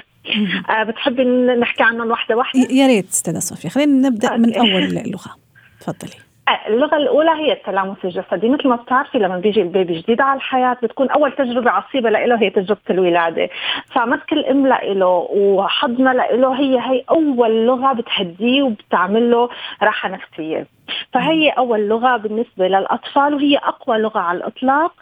آه، 0.69 0.83
بتحبي 0.83 1.23
نحكي 1.59 1.83
عنهم 1.83 2.09
واحدة 2.09 2.35
واحدة؟ 2.35 2.59
يا 2.71 2.87
ريت 2.87 3.09
أستاذة 3.09 3.39
صوفيا. 3.39 3.69
خلينا 3.69 4.09
نبدأ 4.09 4.37
من 4.37 4.55
أول 4.55 5.11
لغة. 5.11 5.35
تفضلي. 5.79 6.26
اللغة 6.67 6.95
الأولى 6.97 7.31
هي 7.31 7.53
التلامس 7.53 7.97
الجسدي. 8.03 8.49
مثل 8.49 8.67
ما 8.67 8.75
بتعرفي 8.75 9.17
لما 9.19 9.37
بيجي 9.37 9.61
البيبي 9.61 10.01
جديد 10.01 10.21
على 10.21 10.37
الحياة 10.37 10.77
بتكون 10.83 11.09
أول 11.09 11.31
تجربة 11.31 11.71
عصيبة 11.71 12.09
له 12.09 12.41
هي 12.41 12.49
تجربة 12.49 12.81
الولادة. 12.89 13.49
فمسك 13.95 14.33
الأم 14.33 14.67
له 14.67 15.27
وحضنة 15.31 16.13
له 16.13 16.59
هي 16.59 16.79
هي 16.79 17.03
أول 17.09 17.65
لغة 17.65 17.93
بتهديه 17.93 18.63
وبتعمل 18.63 19.31
له 19.31 19.49
راحة 19.83 20.09
نفسية. 20.09 20.76
فهي 21.13 21.49
أول 21.49 21.79
لغة 21.87 22.17
بالنسبة 22.17 22.67
للأطفال 22.67 23.33
وهي 23.33 23.57
أقوى 23.57 23.97
لغة 23.97 24.19
على 24.19 24.37
الإطلاق. 24.37 24.93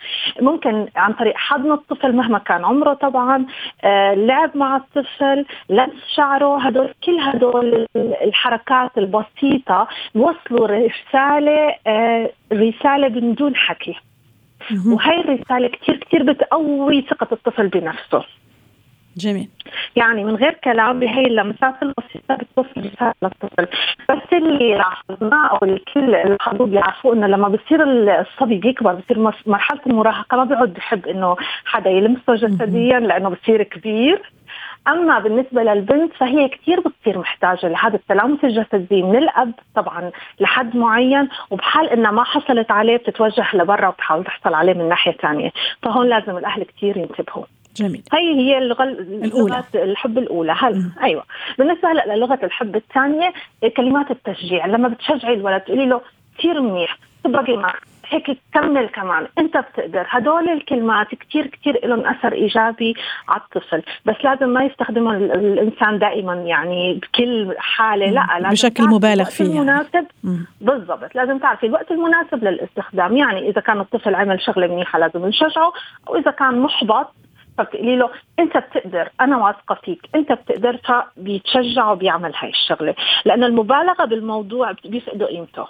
ممكن 0.41 0.87
عن 0.95 1.13
طريق 1.13 1.33
حضن 1.35 1.71
الطفل 1.71 2.15
مهما 2.15 2.37
كان 2.39 2.65
عمره 2.65 2.93
طبعا 2.93 3.45
آه، 3.83 4.13
لعب 4.13 4.57
مع 4.57 4.75
الطفل 4.75 5.45
لمس 5.69 6.03
شعره 6.15 6.59
هدول 6.61 6.93
كل 7.03 7.19
هدول 7.19 7.87
الحركات 7.95 8.97
البسيطة 8.97 9.87
بوصلوا 10.15 10.67
رسالة 10.67 11.75
آه، 11.87 12.29
رسالة 12.53 13.09
من 13.09 13.33
دون 13.33 13.55
حكي. 13.55 13.95
وهي 14.87 15.19
الرسالة 15.19 15.67
كثير 15.67 15.97
كثير 15.97 16.23
بتقوي 16.23 17.01
ثقة 17.01 17.27
الطفل 17.31 17.67
بنفسه. 17.67 18.23
جميل. 19.17 19.49
يعني 19.95 20.23
من 20.23 20.35
غير 20.35 20.53
كلام 20.63 20.99
بهي 20.99 21.21
اللمسات 21.21 21.75
البسيطه 21.83 22.35
بتوصل 22.35 22.91
رساله 22.93 23.13
للطفل 23.23 23.67
بس 24.09 24.33
اللي 24.33 24.73
لاحظناه 24.73 25.47
أو 25.47 25.57
الكل 25.63 26.11
لاحظوه 26.11 26.67
بيعرفوا 26.67 27.13
إنه 27.13 27.27
لما 27.27 27.47
بصير 27.47 27.83
الصبي 28.21 28.57
بيكبر 28.57 28.93
بصير 28.93 29.31
مرحلة 29.45 29.79
المراهقة 29.87 30.37
ما 30.37 30.43
بيعود 30.43 30.73
بحب 30.73 31.07
إنه 31.07 31.35
حدا 31.65 31.89
يلمسه 31.89 32.35
جسديا 32.35 32.99
لأنه 32.99 33.29
بصير 33.29 33.63
كبير. 33.63 34.31
أما 34.87 35.19
بالنسبة 35.19 35.63
للبنت 35.63 36.13
فهي 36.13 36.47
كثير 36.49 36.79
بتصير 36.79 37.19
محتاجة 37.19 37.67
لهذا 37.67 37.95
التلامس 37.95 38.43
الجسدي 38.43 39.03
من 39.03 39.15
الأب 39.15 39.51
طبعا 39.75 40.11
لحد 40.39 40.77
معين 40.77 41.29
وبحال 41.49 41.89
إنها 41.89 42.11
ما 42.11 42.23
حصلت 42.23 42.71
عليه 42.71 42.97
بتتوجه 42.97 43.45
لبرا 43.53 43.87
وبتحاول 43.87 44.23
تحصل 44.23 44.53
عليه 44.53 44.73
من 44.73 44.89
ناحية 44.89 45.11
ثانية. 45.11 45.49
فهون 45.83 46.07
لازم 46.09 46.37
الأهل 46.37 46.63
كثير 46.63 46.97
ينتبهوا. 46.97 47.43
جميل. 47.75 48.03
هي 48.13 48.35
هي 48.35 48.57
اللغة 48.57 48.83
الأولى. 48.83 49.63
الحب 49.75 50.17
الأولى. 50.17 50.55
هل 50.59 50.91
أيوه. 51.03 51.23
بالنسبة 51.57 51.91
هلا 51.91 52.15
للغة 52.15 52.39
الحب 52.43 52.75
الثانية 52.75 53.33
كلمات 53.77 54.11
التشجيع. 54.11 54.65
لما 54.65 54.87
بتشجعي 54.87 55.33
الولد 55.33 55.61
تقولي 55.61 55.85
له 55.85 56.01
كثير 56.37 56.61
منيح 56.61 56.97
تبقي 57.23 57.57
معك 57.57 57.81
هيك 58.09 58.37
كمل 58.53 58.87
كمان. 58.87 59.27
أنت 59.39 59.57
بتقدر. 59.57 60.05
هدول 60.09 60.49
الكلمات 60.49 61.07
كثير 61.15 61.47
كثير 61.47 61.87
لهم 61.87 62.05
أثر 62.05 62.33
إيجابي 62.33 62.95
على 63.27 63.41
الطفل. 63.41 63.83
بس 64.05 64.15
لازم 64.23 64.49
ما 64.49 64.63
يستخدمهم 64.63 65.15
الإنسان 65.15 65.99
دائما 65.99 66.33
يعني 66.33 66.93
بكل 66.93 67.55
حالة. 67.57 68.05
لا 68.05 68.27
لازم 68.39 68.49
بشكل 68.49 68.83
مبالغ 68.83 69.25
فيه 69.25 69.45
يعني. 69.45 69.59
المناسب. 69.59 70.05
يعني. 70.23 70.37
بالضبط. 70.61 71.15
لازم 71.15 71.37
تعرفي 71.37 71.65
الوقت 71.65 71.91
المناسب 71.91 72.43
للاستخدام. 72.43 73.17
يعني 73.17 73.49
إذا 73.49 73.61
كان 73.61 73.79
الطفل 73.79 74.15
عمل 74.15 74.41
شغلة 74.41 74.67
منيحة 74.67 74.99
لازم 74.99 75.25
نشجعه. 75.25 75.73
واذا 76.07 76.31
كان 76.31 76.59
محبط 76.59 77.13
فبتقولي 77.57 77.95
له 77.95 78.09
انت 78.39 78.57
بتقدر 78.57 79.09
أنا 79.21 79.37
واثقة 79.37 79.77
فيك 79.85 79.99
انت 80.15 80.31
بتقدر 80.31 80.77
فبيتشجع 80.77 81.91
وبيعمل 81.91 82.31
هاي 82.39 82.49
الشغلة. 82.49 82.95
لأنه 83.25 83.45
المبالغة 83.45 84.05
بالموضوع 84.05 84.71
بيفقدوا 84.85 85.27
قيمته. 85.27 85.65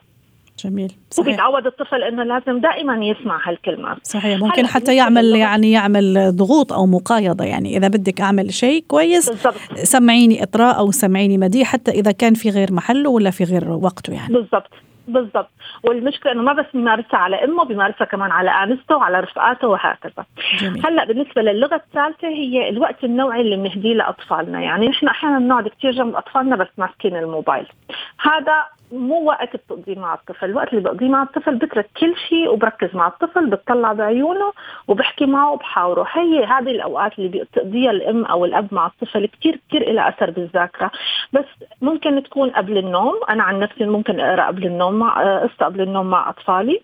جميل. 0.64 0.92
صحيح. 1.10 1.28
وبيتعود 1.28 1.66
الطفل 1.66 2.04
إنه 2.04 2.24
لازم 2.24 2.60
دائما 2.60 3.06
يسمع 3.06 3.50
هالكلمات 3.50 3.98
صحيح. 4.04 4.40
ممكن 4.40 4.68
حتى 4.68 4.96
يعمل 4.96 5.36
يعني 5.36 5.72
يعمل 5.72 6.36
ضغوط 6.36 6.74
أو 6.74 6.86
مقايضة. 6.86 7.46
يعني 7.46 7.78
إذا 7.78 7.88
بدك 7.88 8.22
أعمل 8.22 8.54
شيء 8.54 8.84
كويس 8.88 9.30
بالزبط. 9.30 9.56
سمعيني 9.74 10.44
إطراء 10.44 10.78
أو 10.78 10.92
سمعيني 10.92 11.38
مديح 11.38 11.68
حتى 11.68 11.92
إذا 11.92 12.12
كان 12.12 12.34
في 12.34 12.50
غير 12.50 12.74
محله 12.74 13.10
ولا 13.10 13.32
في 13.32 13.44
غير 13.44 13.70
وقته 13.70 14.14
يعني. 14.14 14.34
بالضبط. 14.34 14.72
بالضبط. 15.08 15.50
والمشكلة 15.84 16.32
إنه 16.32 16.42
ما 16.42 16.54
بس 16.54 16.66
بيمارسها 16.74 17.20
على 17.20 17.44
أمه 17.44 17.66
بيمارسها 17.66 18.06
كمان 18.06 18.32
على 18.32 18.50
آنسته 18.50 18.96
وعلى 18.96 19.20
رفقاته 19.20 19.68
وهكذا. 19.68 20.26
جميل. 20.60 20.86
هلأ 20.86 21.06
بالنسبة 21.06 21.42
للغة 21.42 21.76
الثالثة 21.76 22.28
هي 22.28 22.70
الوقت 22.70 23.04
النوعي 23.04 23.42
اللي 23.42 23.56
بنهديه 23.56 23.94
لأطفالنا. 23.94 24.62
يعني 24.62 24.88
نحن 24.88 25.08
أحيانا 25.08 25.40
بنقعد 25.40 25.68
كثير 25.68 25.92
جنب 25.92 26.16
أطفالنا 26.16 26.56
بس 26.56 26.68
ماسكين 26.78 27.16
الموبايل. 27.16 27.68
هذا 28.20 28.66
مو 28.98 29.24
وقت 29.24 29.56
بتقضيه 29.56 30.00
مع 30.00 30.14
الطفل. 30.14 30.46
الوقت 30.46 30.70
اللي 30.70 30.84
بقضيه 30.84 31.10
مع 31.10 31.24
الطفل 31.24 31.56
بترك 31.56 31.90
كل 32.00 32.16
شيء 32.30 32.50
وبركز 32.50 32.96
مع 32.96 33.08
الطفل 33.08 33.50
بتطلع 33.50 33.94
بعيونه 33.94 34.54
وبحكي 34.88 35.26
معه 35.26 35.52
وبحاوره. 35.52 36.08
هي 36.12 36.46
هذه 36.46 36.72
الأوقات 36.72 37.20
اللي 37.20 37.44
بتقضيها 37.44 37.92
الأم 37.92 38.26
أو 38.26 38.46
الأب 38.46 38.74
مع 38.74 38.86
الطفل 38.86 39.26
كثير 39.26 39.60
كثير 39.70 39.92
لها 39.92 40.10
أثر 40.10 40.32
بالذاكرة. 40.32 40.92
بس 41.34 41.46
ممكن 41.82 42.24
تكون 42.24 42.50
قبل 42.50 42.78
النوم 42.78 43.14
أنا 43.30 43.44
عن 43.44 43.60
نفسي 43.60 43.86
ممكن 43.86 44.20
أقرأ 44.20 44.48
قبل 44.48 44.66
النوم 44.66 44.94
مع 44.94 45.40
قصه 45.44 45.66
قبل 45.66 45.82
النوم 45.82 46.10
مع 46.10 46.30
أطفالي. 46.30 46.82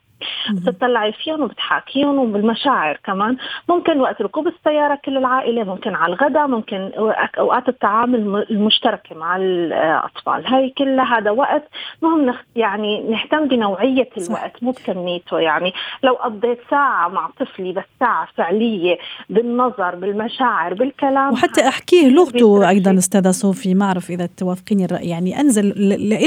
بتطلعي 0.51 1.12
فيهم 1.12 1.42
وبتحاكيهم 1.42 2.20
وبالمشاعر 2.20 3.00
كمان. 3.04 3.38
ممكن 3.70 4.00
وقت 4.00 4.22
ركوب 4.22 4.48
السيارة 4.48 5.00
كل 5.06 5.18
العائلة 5.18 5.63
ممكن 5.63 5.96
على 5.96 6.13
الغداء 6.13 6.48
ممكن 6.48 6.92
اوقات 7.40 7.70
التعامل 7.70 8.46
المشتركة 8.51 9.16
مع 9.16 9.36
الأطفال. 9.38 10.48
هاي 10.48 10.74
كلها 10.78 11.18
هذا 11.18 11.32
وقت 11.32 11.63
مهم 12.01 12.34
يعني 12.56 13.01
نهتم 13.10 13.48
بنوعية 13.48 14.10
الوقت 14.18 14.63
مو 14.63 14.72
بكميته. 14.72 15.40
يعني 15.40 15.74
لو 16.04 16.13
قضيت 16.13 16.60
ساعة 16.70 17.08
مع 17.08 17.30
طفلي 17.40 17.72
بس 17.72 17.84
ساعه 18.00 18.28
فعلية 18.38 18.98
بالنظر 19.30 19.96
بالمشاعر 19.96 20.74
بالكلام. 20.74 21.34
وحتى 21.34 21.68
أحكيه 21.68 22.10
لغته 22.10 22.70
أيضا 22.70 22.94
أستاذة 22.98 23.32
صوفي 23.32 23.75
ما 23.75 23.86
أعرف 23.86 24.10
إذا 24.10 24.30
توافقيني 24.38 24.86
الرأي. 24.86 25.10
يعني 25.10 25.40
أنزل 25.40 25.74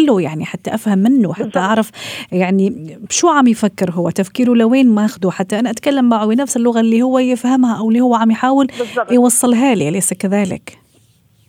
له 0.07 0.21
يعني 0.21 0.45
حتى 0.45 0.75
أفهم 0.75 0.99
منه 0.99 1.35
حتى 1.35 1.59
أعرف 1.59 1.91
يعني 2.33 2.99
شو 3.11 3.29
عم 3.29 3.47
يفكر. 3.47 3.84
يفكر 3.85 4.01
هو 4.01 4.11
تفكيره 4.11 4.55
لوين 4.55 4.95
ماخده 4.95 5.31
حتى 5.31 5.59
أنا 5.59 5.71
أتكلم 5.71 6.09
معه 6.09 6.27
بنفس 6.27 6.57
اللغة 6.57 6.81
اللي 6.81 7.03
هو 7.03 7.19
يفهمها 7.19 7.79
أو 7.79 7.89
اللي 7.89 8.01
هو 8.01 8.15
عم 8.15 8.31
يحاول 8.31 8.67
بالزبط. 8.67 9.13
يوصلها 9.13 9.75
لي 9.75 9.89
أليس 9.89 10.13
كذلك؟ 10.13 10.79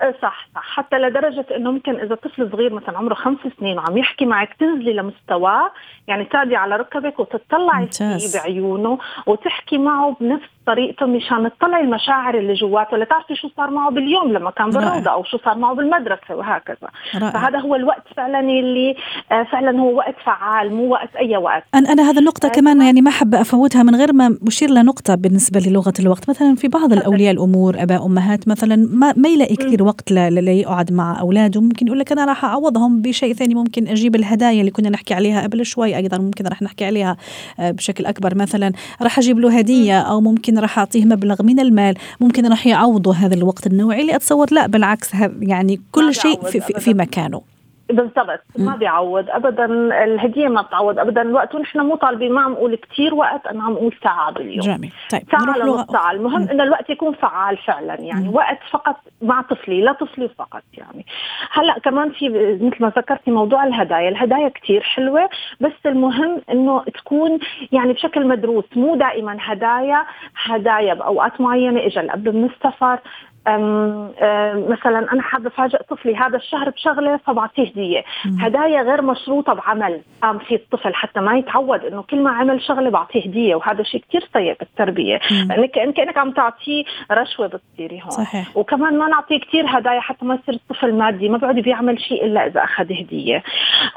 إيه، 0.02 0.16
صح 0.22 0.50
صح 0.56 0.64
حتى 0.76 0.96
لدرجة 0.98 1.46
إنه 1.56 1.72
ممكن 1.72 1.96
إذا 1.96 2.16
طفل 2.16 2.52
صغير 2.52 2.74
مثلا 2.74 2.98
عمره 2.98 3.14
خمس 3.14 3.38
سنين 3.60 3.78
وعم 3.78 3.98
يحكي 3.98 4.26
معك 4.26 4.54
تنزلي 4.60 4.94
لمستواه 4.94 5.72
يعني 6.08 6.26
تادي 6.26 6.56
على 6.56 6.76
ركبك 6.76 7.20
وتطلعي 7.20 7.88
فيه 7.88 8.40
بعيونه 8.40 9.00
وتحكي 9.26 9.78
معه 9.78 10.16
بنفس 10.22 10.55
طريقته 10.68 11.06
مشان 11.06 11.52
تطلعي 11.60 11.82
المشاعر 11.84 12.38
اللي 12.38 12.54
جواته 12.54 12.98
لتعرفي 12.98 13.36
شو 13.36 13.48
صار 13.58 13.70
معه 13.70 13.92
باليوم 13.92 14.34
لما 14.34 14.52
كان 14.52 14.70
بالروضة 14.70 15.12
أو 15.12 15.24
شو 15.24 15.38
صار 15.38 15.58
معه 15.58 15.76
بالمدرسة 15.76 16.36
وهكذا. 16.36 16.90
رائع. 17.16 17.32
فهذا 17.32 17.60
هو 17.60 17.76
الوقت 17.76 18.04
فعلا 18.18 18.40
اللي 18.40 18.96
آه، 19.32 19.44
فعلا 19.44 19.80
هو 19.80 19.98
وقت 19.98 20.16
فعال 20.26 20.74
مو 20.74 20.88
وقت 20.92 21.16
أي 21.16 21.38
وقت. 21.38 21.64
أنا 21.76 21.92
أنا 21.92 22.10
هذا 22.10 22.20
النقطة 22.20 22.50
كمان 22.50 22.82
يعني 22.82 23.02
ما 23.02 23.12
حابة 23.12 23.42
أفوتها 23.42 23.84
من 23.84 23.96
غير 23.96 24.14
ما 24.14 24.38
أشير 24.48 24.70
لنقطة 24.70 25.16
بالنسبة 25.16 25.60
للغة 25.60 25.94
الوقت. 26.00 26.30
مثلا 26.30 26.56
في 26.56 26.68
بعض 26.68 26.94
الأولياء 26.94 27.34
الأمور 27.34 27.76
أباء 27.80 28.06
أمهات 28.06 28.48
مثلا 28.48 28.76
ما, 28.76 29.14
ما 29.18 29.30
يلاقي 29.30 29.56
كثير 29.56 29.84
وقت 29.84 30.12
ليقعد 30.12 30.94
مع 30.94 31.20
اولاده 31.20 31.62
ممكن 31.62 31.88
يقول 31.88 32.00
لك 32.00 32.12
أنا 32.12 32.26
راح 32.26 32.46
أعوضهم 32.46 33.02
بشيء 33.02 33.34
ثاني. 33.34 33.56
ممكن 33.56 33.88
أجيب 33.88 34.16
الهدايا 34.16 34.60
اللي 34.60 34.72
كنا 34.72 34.90
نحكي 34.90 35.14
عليها 35.14 35.44
قبل 35.44 35.66
شوي 35.66 35.96
أيضا 35.96 36.18
ممكن 36.18 36.48
راح 36.48 36.62
نحكي 36.62 36.86
عليها 36.86 37.18
آه، 37.60 37.72
بشكل 37.72 38.06
أكبر. 38.06 38.36
مثلا 38.36 38.72
راح 39.02 39.18
أجيب 39.18 39.40
له 39.40 39.58
هدية 39.58 40.00
أو 40.00 40.22
ممكن 40.22 40.55
راح 40.60 40.80
أعطيه 40.80 41.06
مبلغ 41.06 41.44
من 41.44 41.60
المال 41.60 41.98
ممكن 42.22 42.46
راح 42.46 42.68
يعوضوا 42.68 43.14
هذا 43.14 43.34
الوقت 43.36 43.68
النوعي 43.68 44.02
اللي 44.02 44.16
اتصور 44.16 44.48
لا 44.52 44.68
بالعكس 44.68 45.10
يعني 45.40 45.82
كل 45.92 46.16
شيء 46.16 46.42
في, 46.42 46.62
في, 46.62 46.80
في 46.80 46.94
مكانه. 46.94 47.55
بالضبط 47.90 48.40
ما 48.58 48.76
بيعوض 48.76 49.30
ابدا 49.30 49.66
الهدية 50.04 50.48
ما 50.48 50.62
بتعوض 50.62 51.00
ابدا 51.00 51.22
الوقت 51.22 51.56
ونحن 51.56 51.80
مو 51.80 51.96
طالبين 51.96 52.32
ما 52.34 52.42
عم 52.42 52.52
نقول 52.52 52.76
كثير 52.76 53.14
وقت 53.16 53.48
أنا 53.48 53.64
عم 53.64 53.72
نقول 53.72 53.96
ساعة 54.04 54.32
باليوم. 54.32 54.60
جميل. 54.60 54.94
طيب 55.12 55.22
ساعة 55.32 55.58
لنص 55.58 55.86
ساعة. 55.92 56.12
المهم 56.12 56.50
إنه 56.50 56.64
الوقت 56.64 56.90
يكون 56.90 57.14
فعال 57.14 57.58
فعلا 57.58 58.02
يعني 58.02 58.28
مم. 58.28 58.36
وقت 58.36 58.60
فقط 58.72 58.96
مع 59.22 59.42
طفلي 59.42 59.82
لا 59.82 59.92
طفلي 59.92 60.30
فقط 60.30 60.64
يعني. 60.74 61.06
هلأ 61.52 61.80
كمان 61.80 62.12
في 62.12 62.30
مثل 62.62 62.78
ما 62.80 62.92
ذكرتي 62.98 63.32
موضوع 63.32 63.64
الهدايا 63.64 64.10
الهدايا 64.10 64.50
كثير 64.50 64.82
حلوة 64.82 65.30
بس 65.60 65.74
المهم 65.86 66.42
إنه 66.52 66.84
تكون 66.84 67.40
يعني 67.72 67.94
بشكل 67.94 68.28
مدروس 68.28 68.66
مو 68.76 68.96
دائما 68.96 69.38
هدايا 69.40 70.06
هدايا 70.46 70.94
بأوقات 70.94 71.42
معينة 71.42 71.86
اجى 71.86 72.00
الاب 72.00 72.30
من 72.30 72.46
السفر 72.46 73.00
أم 73.48 74.12
أم 74.22 74.66
مثلا 74.70 75.14
أنا 75.14 75.22
حابة 75.22 75.48
أفاجئ 75.48 75.84
طفلي 75.90 76.16
هذا 76.16 76.38
الشهر 76.38 76.70
بشغلة 76.70 77.18
فبعطيه 77.18 77.70
هديه، 77.72 78.04
هدايا 78.40 78.82
غير 78.82 79.02
مشروطة 79.02 79.54
بعمل. 79.54 80.02
قام 80.22 80.38
فيه 80.40 80.56
الطفل 80.56 80.94
حتى 80.94 81.20
ما 81.20 81.38
يتعود 81.38 81.86
إنه 81.86 82.02
كل 82.02 82.24
ما 82.24 82.32
عمل 82.32 82.62
شغلة 82.62 82.90
بعطيه 82.90 83.26
هدية 83.26 83.56
وهذا 83.56 83.84
شيء 83.84 84.04
كثير 84.10 84.30
سيء 84.34 84.56
بالتربية، 84.60 85.20
لانك 85.50 85.72
كأنك 85.72 86.18
عم 86.18 86.32
تعطيه 86.32 86.84
رشوة 87.12 87.48
بتصيري 87.48 88.02
هون، 88.02 88.10
صحيح. 88.12 88.58
وكمان 88.58 88.98
ما 88.98 89.08
نعطيه 89.08 89.40
كثير 89.40 89.66
هدايا 89.68 90.00
حتى 90.00 90.26
ما 90.26 90.36
يصير 90.36 90.56
الطفل 90.56 90.94
مادي 90.94 91.30
ما 91.30 91.38
بيقعد 91.38 91.56
بيعمل 91.56 92.00
شيء 92.00 92.26
إلا 92.26 92.48
إذا 92.48 92.64
أخذ 92.64 92.84
هدية. 92.84 93.44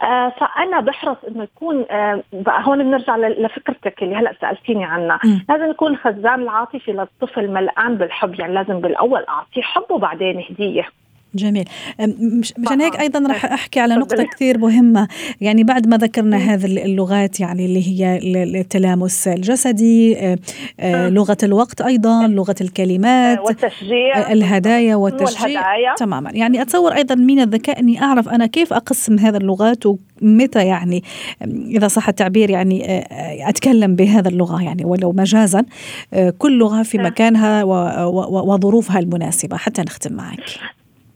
آه 0.03 0.29
فأنا 0.29 0.81
بحرص 0.81 1.17
إنه 1.29 1.43
يكون 1.43 1.85
آه 1.91 2.23
بقى 2.33 2.63
هون 2.67 2.83
بنرجع 2.83 3.17
لفكرتك 3.17 4.03
اللي 4.03 4.17
هلأ 4.17 4.33
سألتيني 4.41 4.85
عنها، 4.85 5.19
لازم 5.49 5.71
يكون 5.71 5.93
الخزان 5.93 6.43
العاطفي 6.43 6.93
للطفل 6.93 7.51
ملآن 7.51 7.95
بالحب 7.95 8.41
يعني 8.41 8.55
لازم 8.55 8.81
بالأول 8.81 9.25
اعطيه 9.39 9.63
حب 9.63 9.91
وبعدين 9.91 10.45
هدية. 10.51 10.89
جميل. 11.35 11.65
مشان 12.59 12.81
هيك 12.81 13.01
أيضا 13.01 13.29
راح 13.29 13.45
أحكي 13.45 13.81
على 13.81 13.95
نقطة 13.95 14.23
كثير 14.23 14.59
مهمة. 14.59 15.09
يعني 15.41 15.65
بعد 15.65 15.89
ما 15.89 15.97
ذكرنا 15.97 16.37
هذه 16.37 16.65
اللغات 16.65 17.41
يعني 17.41 17.67
اللي 17.67 17.89
هي 17.89 18.21
التلامس 18.61 19.29
الجسدي 19.29 20.37
لغة 20.83 21.37
الوقت 21.43 21.81
أيضا 21.81 22.27
لغة 22.27 22.55
الكلمات 22.61 23.39
والتشجيع. 23.39 24.33
الهدايا 24.33 24.97
والتشجيع. 24.97 25.95
تماما. 25.95 26.31
يعني 26.31 26.63
أتصور 26.63 26.93
أيضا 26.93 27.15
من 27.15 27.41
الذكاء 27.41 27.81
إني 27.81 28.03
أعرف 28.03 28.29
أنا 28.29 28.47
كيف 28.47 28.73
أقسم 28.73 29.19
هذه 29.19 29.37
اللغات 29.37 29.85
ومتى 29.87 30.67
يعني 30.67 31.05
إذا 31.47 31.89
صح 31.89 32.09
التعبير 32.09 32.51
يعني 32.51 33.05
أتكلم 33.49 33.97
بهذا 33.97 34.29
اللغة 34.29 34.63
يعني 34.63 34.85
ولو 34.85 35.13
مجازا. 35.13 35.65
كل 36.39 36.59
لغة 36.59 36.83
في 36.83 36.99
مكانها 36.99 37.65
وظروفها 38.45 38.99
المناسبة 38.99 39.57
حتى 39.57 39.83
نختم 39.83 40.13
معك. 40.13 40.41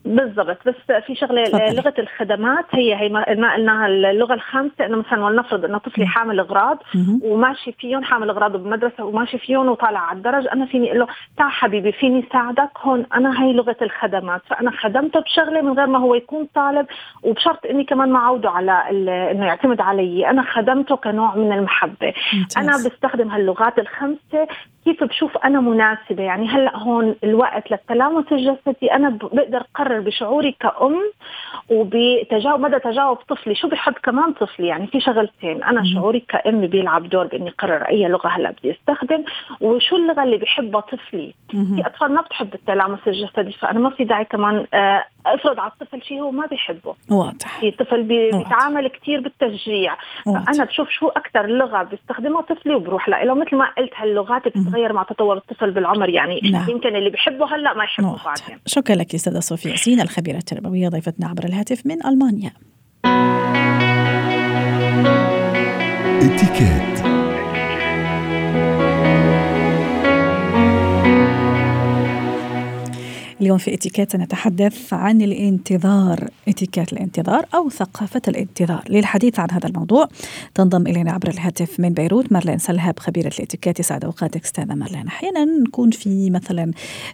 بالضبط 0.05 0.59
بس 0.67 1.03
في 1.07 1.15
شغلة 1.15 1.45
فضل. 1.45 1.77
لغة 1.77 1.95
الخدمات 1.99 2.65
هي 2.71 2.95
هي 2.95 3.09
ما 3.09 3.25
قلناها 3.25 3.87
اللغة 3.87 4.35
الخامسة 4.35 4.87
إنه 4.87 4.97
مثلا 4.97 5.25
ولنفرض 5.25 5.65
إنه 5.65 5.79
طفلي 5.79 6.07
حامل 6.07 6.41
أغراض 6.41 6.79
وماشي 7.23 7.73
فيهم 7.73 8.05
حامل 8.05 8.31
اغراض 8.31 8.53
بالمدرسة 8.53 9.05
وماشي 9.05 9.39
فيهم 9.39 9.69
وطالع 9.69 10.01
على 10.01 10.17
الدرج 10.17 10.47
أنا 10.53 10.67
فيني 10.67 10.89
أقول 10.89 11.01
له 11.01 11.07
تعال 11.37 11.51
حبيبي 11.51 11.93
فيني 11.93 12.25
ساعدك؟ 12.33 12.71
هون 12.81 13.07
أنا 13.15 13.43
هي 13.43 13.53
لغة 13.53 13.77
الخدمات. 13.83 14.43
فأنا 14.47 14.71
خدمته 14.71 15.21
بشغلة 15.21 15.61
من 15.61 15.73
غير 15.73 15.87
ما 15.87 15.99
هو 15.99 16.15
يكون 16.15 16.49
طالب 16.55 16.87
وبشرط 17.23 17.67
إني 17.67 17.85
كمان 17.85 18.09
ما 18.09 18.19
أعوده 18.19 18.51
على 18.51 18.73
إنه 19.31 19.47
يعتمد 19.47 19.81
علي. 19.81 20.31
أنا 20.31 20.43
خدمته 20.43 20.97
كنوع 20.97 21.35
من 21.35 21.53
المحبة. 21.53 22.15
ممتاز. 22.35 22.59
أنا 22.59 22.73
بستخدم 22.73 23.29
هاللغات 23.29 23.79
الخمسة 23.79 24.49
كيف 24.85 25.05
بشوف 25.05 25.37
أنا 25.37 25.61
مناسبة؟ 25.61 26.23
يعني 26.23 26.49
هلأ 26.49 26.77
هون 26.77 27.15
الوقت 27.25 27.71
للتلامس 27.71 28.25
الجسدي 28.33 28.93
أنا 28.93 29.09
بقدر 29.09 29.63
اقرر 29.93 30.01
بشعوري 30.01 30.57
كأم 30.61 31.13
وبتجاوب 31.69 32.61
مدى 32.61 32.79
تجاوب 32.79 33.17
طفلي. 33.17 33.55
شو 33.55 33.69
بحب 33.69 33.93
كمان 33.93 34.33
طفلي؟ 34.33 34.67
يعني 34.67 34.87
في 34.87 35.01
شغلتين. 35.01 35.63
أنا 35.63 35.85
شعوري 35.95 36.21
كأم 36.21 36.67
بيلعب 36.67 37.09
دور 37.09 37.27
بإني 37.27 37.51
أقرر 37.51 37.83
أي 37.83 38.09
لغة 38.09 38.29
هلأ 38.29 38.51
بدي 38.51 38.71
أستخدم. 38.71 39.25
وشو 39.61 39.97
اللغة 39.97 40.23
اللي 40.23 40.37
بحبها 40.37 40.81
طفلي؟ 40.81 41.35
في 41.51 41.83
أطفال 41.87 42.13
ما 42.15 42.21
بتحب 42.21 42.55
التلامس 42.55 42.99
الجسدي 43.07 43.53
فأنا 43.53 43.79
ما 43.79 43.91
في 43.91 44.05
داعي 44.05 44.25
كمان 44.25 44.67
آه، 44.75 45.05
أفرض 45.27 45.61
على 45.61 45.73
الطفل 45.73 46.03
شيء 46.03 46.21
هو 46.21 46.31
ما 46.31 46.47
بيحبه. 46.47 46.95
واضح. 47.11 47.61
في 47.61 47.71
طفل 47.71 48.03
بيتعامل 48.03 48.89
كثير 48.89 49.21
بالتشجيع. 49.21 49.97
فأنا 50.25 50.65
بشوف 50.65 50.89
شو 50.89 51.09
أكثر 51.09 51.47
لغة 51.47 51.83
بيستخدمها 51.83 52.41
طفلي 52.41 52.75
وبروح 52.75 53.09
له. 53.09 53.35
مثل 53.35 53.57
ما 53.57 53.65
قلت 53.79 53.91
هاللغات 53.97 54.49
بتتغير 54.49 54.93
مع 54.93 55.03
تطور 55.03 55.37
الطفل 55.37 55.71
بالعمر. 55.71 56.09
يعني 56.09 56.41
نعم. 56.53 56.71
يمكن 56.71 56.97
اللي 56.97 57.11
بحبه 57.11 57.55
هلأ 57.55 57.75
ما 57.75 57.85
يحبه 57.85 58.17
بعدين. 58.25 58.59
شكرا 58.67 58.97
لك 58.97 59.15
أستاذة 59.15 59.41
صوفيا 59.41 59.71
ياسين 59.71 60.01
الخبيرة 60.01 60.37
التربوية 60.37 60.89
ضيفتنا 60.89 61.29
عبر 61.29 61.45
الهاتف 61.45 61.87
من 61.87 62.07
ألمانيا. 62.07 62.53
اتكات 66.23 67.02
اليوم 73.43 73.59
في 73.59 73.75
إتيكيت 73.75 74.17
نتحدث 74.17 74.95
عن 74.95 75.23
الانتظار 75.23 76.29
إتيكيت 76.49 76.93
الانتظار 76.93 77.47
أو 77.55 77.71
ثقافة 77.71 78.23
الانتظار. 78.29 78.85
للحديث 78.91 79.39
عن 79.39 79.51
هذا 79.51 79.69
الموضوع 79.69 80.09
تنضم 80.55 80.87
إلينا 80.87 81.13
عبر 81.13 81.29
الهاتف 81.29 81.81
من 81.81 81.91
بيروت 81.91 82.33
مارلين 82.33 82.59
سلهاب 82.59 82.99
خبيرة 82.99 83.33
الإتيكيت. 83.39 83.81
يسعد 83.81 84.05
أوقاتك 84.05 84.45
أستاذة 84.45 84.75
مارلين. 84.75 85.07
أحيانا 85.07 85.45
نكون 85.45 85.91
في 85.91 86.31
مثلا 86.31 86.71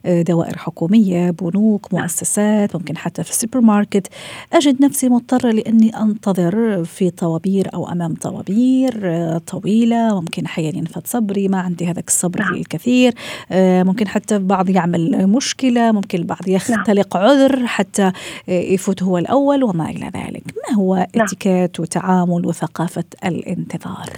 آه، 0.07 0.23
دوائر 0.23 0.59
حكومية 0.59 1.31
بنوك 1.31 1.95
مؤسسات 1.95 2.77
ممكن 2.77 2.97
حتى 2.97 3.25
في 3.25 3.31
السوبر 3.31 3.61
ماركت 3.61 4.07
أجد 4.53 4.83
نفسي 4.83 5.09
مضطرة 5.09 5.51
لأني 5.51 5.97
أنتظر 5.97 6.85
في 6.85 7.11
طوابير 7.11 7.75
أو 7.75 7.89
أمام 7.93 8.15
طوابير 8.15 9.01
آه، 9.05 9.39
طويلة. 9.39 10.21
ممكن 10.21 10.45
أحيانا 10.45 10.79
ينفد 10.79 11.07
صبري 11.07 11.49
ما 11.49 11.61
عندي 11.61 11.87
هذاك 11.87 12.09
الصبر 12.09 12.41
نعم. 12.41 12.55
الكثير. 12.55 13.15
آه، 13.51 13.83
ممكن 13.83 14.09
حتى 14.09 14.37
البعض 14.37 14.71
يعمل 14.71 15.27
مشكلة 15.27 15.93
ممكن 15.93 16.18
البعض 16.19 16.49
يختلق 16.49 17.17
نعم. 17.17 17.27
عذر 17.27 17.67
حتى 17.67 18.13
يفوت 18.49 19.03
هو 19.03 19.19
الأول 19.19 19.65
وما 19.65 19.91
إلى 19.91 20.07
ذلك. 20.07 20.43
ما 20.69 20.77
هو 20.77 20.95
نعم. 20.95 21.07
اتيكيت 21.25 21.81
وتعامل 21.81 22.47
وثقافة 22.47 23.05
الانتظار؟ 23.25 24.09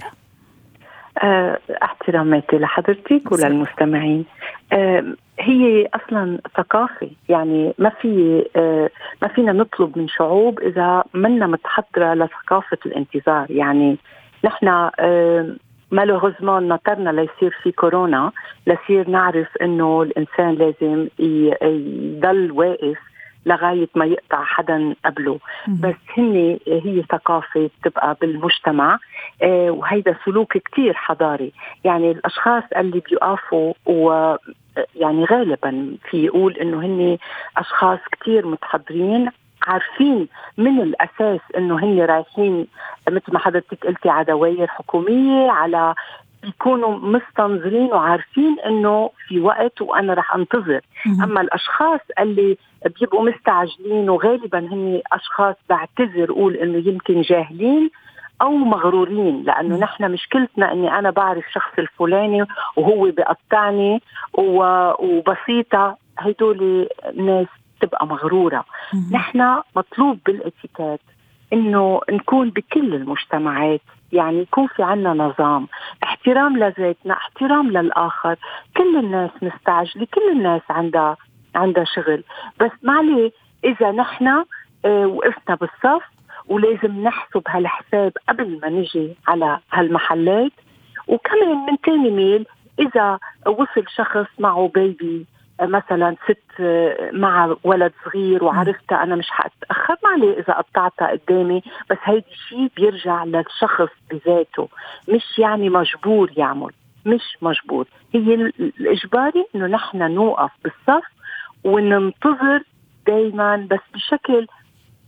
أه 1.23 1.59
احتراماتي 1.83 2.57
لحضرتك 2.57 3.31
وللمستمعين. 3.31 4.25
أه 4.73 5.03
هي 5.39 5.87
أصلا 5.93 6.39
ثقافة 6.57 7.09
يعني 7.29 7.73
ما 7.79 7.89
في 8.01 8.45
أه 8.55 8.89
ما 9.21 9.27
فينا 9.27 9.51
نطلب 9.51 9.97
من 9.97 10.07
شعوب 10.07 10.59
إذا 10.59 11.03
منا 11.13 11.47
متحضرة 11.47 12.13
لثقافة 12.13 12.77
الانتظار. 12.85 13.51
يعني 13.51 13.97
نحن 14.45 14.89
مالوغوزمون 15.91 16.67
نطرنا 16.67 17.09
ليصير 17.09 17.57
في 17.63 17.71
كورونا 17.71 18.31
لصير 18.67 19.09
نعرف 19.09 19.47
إنه 19.61 20.01
الإنسان 20.01 20.53
لازم 20.55 21.07
يضل 21.19 22.51
واقف 22.51 22.97
لغاية 23.45 23.87
ما 23.95 24.05
يقطع 24.05 24.43
حدا 24.43 24.95
قبله. 25.05 25.39
بس 25.67 25.95
هن 26.17 26.57
هي 26.67 27.03
ثقافة 27.11 27.69
بتبقى 27.81 28.17
بالمجتمع 28.21 28.99
آه 29.43 29.71
وهيدا 29.71 30.15
سلوك 30.25 30.57
كتير 30.57 30.93
حضاري. 30.93 31.51
يعني 31.83 32.11
الأشخاص 32.11 32.63
اللي 32.77 32.99
بيقفوا 33.09 33.73
و 33.85 34.35
يعني 34.95 35.25
غالبا 35.25 35.95
في 36.09 36.25
يقول 36.25 36.53
إنه 36.57 36.79
هن 36.85 37.17
أشخاص 37.57 37.99
كتير 38.11 38.47
متحضرين 38.47 39.29
عارفين 39.67 40.27
من 40.57 40.81
الأساس 40.81 41.39
إنه 41.57 41.79
هن 41.83 42.01
رايحين 42.01 42.67
مثل 43.11 43.33
ما 43.33 43.39
حضرتك 43.39 43.85
قلتي 43.87 44.09
على 44.09 44.25
دوائر 44.25 44.67
حكومية 44.67 45.51
على 45.51 45.95
بيكونوا 46.43 46.97
مستنظرين 46.97 47.93
وعارفين 47.93 48.57
إنه 48.65 49.09
في 49.27 49.39
وقت 49.39 49.81
وأنا 49.81 50.13
رح 50.13 50.35
أنتظر. 50.35 50.81
أما 51.23 51.41
الأشخاص 51.41 51.99
اللي 52.19 52.57
بيبقوا 52.99 53.29
مستعجلين 53.29 54.09
وغالبا 54.09 54.59
هن 54.59 55.01
أشخاص 55.13 55.55
بعتذر 55.69 56.31
أقول 56.31 56.55
إنه 56.55 56.87
يمكن 56.87 57.21
جاهلين 57.21 57.89
أو 58.41 58.51
مغرورين 58.51 59.43
لأنه 59.43 59.77
نحن 59.77 60.11
مشكلتنا 60.11 60.71
إني 60.71 60.99
أنا 60.99 61.09
بعرف 61.09 61.43
شخص 61.53 61.71
الفلاني 61.79 62.45
وهو 62.75 63.11
بقطعني 63.11 64.01
وبسيطة 64.99 65.97
هدول 66.17 66.87
ناس 67.15 67.47
تبقى 67.81 68.07
مغرورة. 68.07 68.65
نحن 69.11 69.61
مطلوب 69.75 70.19
بالاتيكيت. 70.25 70.99
إنه 71.53 72.01
نكون 72.11 72.49
بكل 72.49 72.95
المجتمعات. 72.95 73.81
يعني 74.13 74.39
يكون 74.39 74.67
في 74.67 74.83
عنا 74.83 75.13
نظام 75.13 75.67
احترام 76.03 76.57
لذاتنا 76.57 77.13
احترام 77.13 77.71
للآخر. 77.71 78.35
كل 78.77 78.97
الناس 78.97 79.31
مستعجله 79.41 80.07
كل 80.13 80.31
الناس 80.31 80.61
عندها 80.69 81.17
عندها 81.55 81.83
شغل. 81.83 82.23
بس 82.59 82.71
معلي 82.83 83.31
إذا 83.63 83.91
نحن 83.91 84.27
آه 84.85 85.05
وقفنا 85.05 85.55
بالصف 85.55 86.03
ولازم 86.47 87.03
نحسب 87.03 87.41
هالحساب 87.47 88.13
قبل 88.29 88.59
ما 88.61 88.69
نجي 88.69 89.15
على 89.27 89.59
هالمحلات. 89.73 90.51
وكمان 91.07 91.57
من 91.69 91.81
تاني 91.83 92.11
ميل 92.11 92.45
إذا 92.79 93.19
وصل 93.47 93.83
شخص 93.95 94.27
معه 94.39 94.71
بيبي 94.75 95.25
مثلا 95.61 96.15
ست 96.25 96.61
مع 97.13 97.55
ولد 97.63 97.91
صغير 98.05 98.43
وعرفتها 98.43 99.03
أنا 99.03 99.15
مش 99.15 99.29
حأتأخر 99.29 99.95
ما 100.03 100.09
عليه 100.09 100.39
إذا 100.39 100.53
قطعتها 100.53 101.07
قدامي 101.11 101.63
بس 101.89 101.97
هيدي 102.03 102.35
شيء 102.49 102.71
بيرجع 102.75 103.23
للشخص 103.23 103.89
بذاته. 104.11 104.69
مش 105.09 105.39
يعني 105.39 105.69
مجبور 105.69 106.31
يعمل 106.37 106.71
مش 107.05 107.37
مجبور. 107.41 107.87
هي 108.13 108.33
الإجباري 108.59 109.45
إنه 109.55 109.67
نحن 109.67 110.11
نوقف 110.11 110.51
بالصف 110.63 111.03
وننتظر 111.63 112.63
دائما 113.07 113.67
بس 113.71 113.79
بشكل 113.93 114.47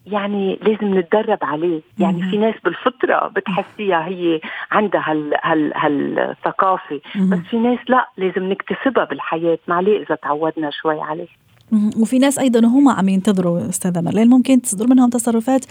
يعني 0.08 0.60
لازم 0.62 0.98
نتدرب 1.00 1.40
عليه. 1.42 1.82
يعني 2.00 2.22
في 2.32 2.38
ناس 2.38 2.56
بالفطرة 2.64 3.28
بتحسيها 3.28 4.06
هي 4.08 4.42
عندها 4.72 5.04
هال 5.12 5.34
هال 5.44 5.74
هالثقافة 5.76 7.02
بس 7.16 7.40
في 7.40 7.58
ناس 7.58 7.80
لا 7.88 8.10
لازم 8.18 8.44
نكتسبها 8.44 9.04
بالحياة. 9.04 9.58
معليه 9.68 10.04
إذا 10.04 10.16
تعودنا 10.16 10.70
شوي 10.72 11.02
عليه. 11.02 11.43
وفي 11.72 12.20
ناس 12.20 12.40
أيضا 12.40 12.68
هم 12.68 12.90
عم 12.90 13.10
ينتظروا 13.10 13.70
أستاذة 13.70 14.02
مرلين 14.02 14.30
ممكن 14.30 14.62
تصدر 14.62 14.88
منهم 14.88 15.10
تصرفات 15.10 15.66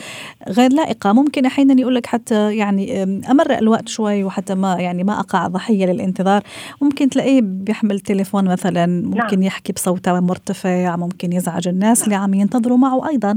غير 0.48 0.72
لائقة. 0.72 1.12
ممكن 1.12 1.46
أحيانا 1.46 1.80
يقول 1.80 1.94
لك 1.94 2.06
حتى 2.06 2.56
يعني 2.56 3.02
أمر 3.30 3.58
الوقت 3.58 3.88
شوي 3.88 4.24
وحتى 4.24 4.54
ما 4.54 4.76
يعني 4.80 5.04
ما 5.04 5.20
أقع 5.20 5.46
ضحية 5.46 5.86
للانتظار. 5.86 6.42
ممكن 6.80 7.08
تلاقيه 7.08 7.40
بيحمل 7.42 8.00
تليفون 8.00 8.44
مثلا. 8.44 8.86
ممكن 8.86 9.36
نعم. 9.36 9.42
يحكي 9.42 9.72
بصوت 9.72 10.08
مرتفع 10.08 10.96
ممكن 10.96 11.32
يزعج 11.32 11.68
الناس 11.68 11.98
نعم. 11.98 12.04
اللي 12.04 12.16
عم 12.24 12.34
ينتظروا 12.34 12.78
معه 12.78 13.08
أيضا. 13.08 13.36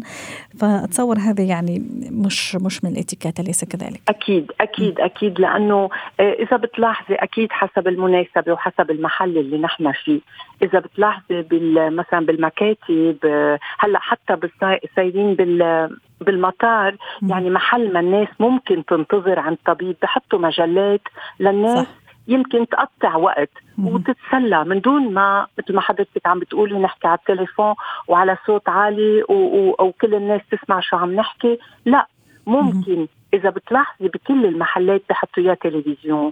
فأتصور 0.60 1.20
هذا 1.20 1.44
يعني 1.44 1.84
مش 2.12 2.56
مش 2.56 2.84
من 2.84 2.92
الإتيكيت 2.92 3.40
أليس 3.40 3.64
كذلك؟ 3.64 4.02
أكيد 4.10 4.52
أكيد. 4.62 5.00
أكيد. 5.00 5.40
لأنه 5.40 5.90
إذا 6.20 6.58
بتلاحظي 6.58 7.16
أكيد 7.16 7.52
حسب 7.52 7.88
المناسبة 7.88 8.54
وحسب 8.54 8.92
المحل 8.92 9.38
اللي 9.38 9.58
نحن 9.58 9.92
فيه. 10.06 10.20
إذا 10.64 10.80
بتلاحظي 10.80 11.46
مثلا 11.76 12.26
بالمكاتب 12.46 13.18
هلأ 13.80 14.00
حتى 14.00 14.36
بالسايرين 14.36 15.34
بال 15.34 15.90
بالمطار 16.22 16.96
يعني 17.28 17.50
محل 17.50 17.94
ما 17.94 18.00
الناس 18.00 18.28
ممكن 18.40 18.86
تنتظر 18.86 19.40
عند 19.40 19.58
طبيب 19.66 19.96
بحطوا 20.02 20.40
مجلات 20.40 21.02
للناس 21.40 21.86
صح. 21.86 21.92
يمكن 22.28 22.68
تقطع 22.68 23.16
وقت 23.16 23.50
وتتسلى. 23.84 24.64
من 24.64 24.82
دون 24.82 25.14
ما 25.14 25.48
مثل 25.58 25.76
ما 25.76 25.82
حضرتك 25.82 26.26
عم 26.26 26.40
بتقولي 26.40 26.80
نحكي 26.80 27.08
على 27.08 27.18
التليفون 27.18 27.74
وعلى 28.08 28.38
صوت 28.48 28.70
عالي 28.70 29.24
وكل 29.80 30.16
الناس 30.16 30.42
تسمع 30.52 30.80
شو 30.80 30.98
عم 30.98 31.16
نحكي 31.16 31.60
لا 31.86 32.08
ممكن 32.48 33.08
إذا 33.36 33.50
بتلاحظي 33.50 34.08
بكل 34.08 34.46
المحلات 34.46 35.02
بحطوا 35.10 35.44
يا 35.44 35.54
تلفزيون 35.54 36.32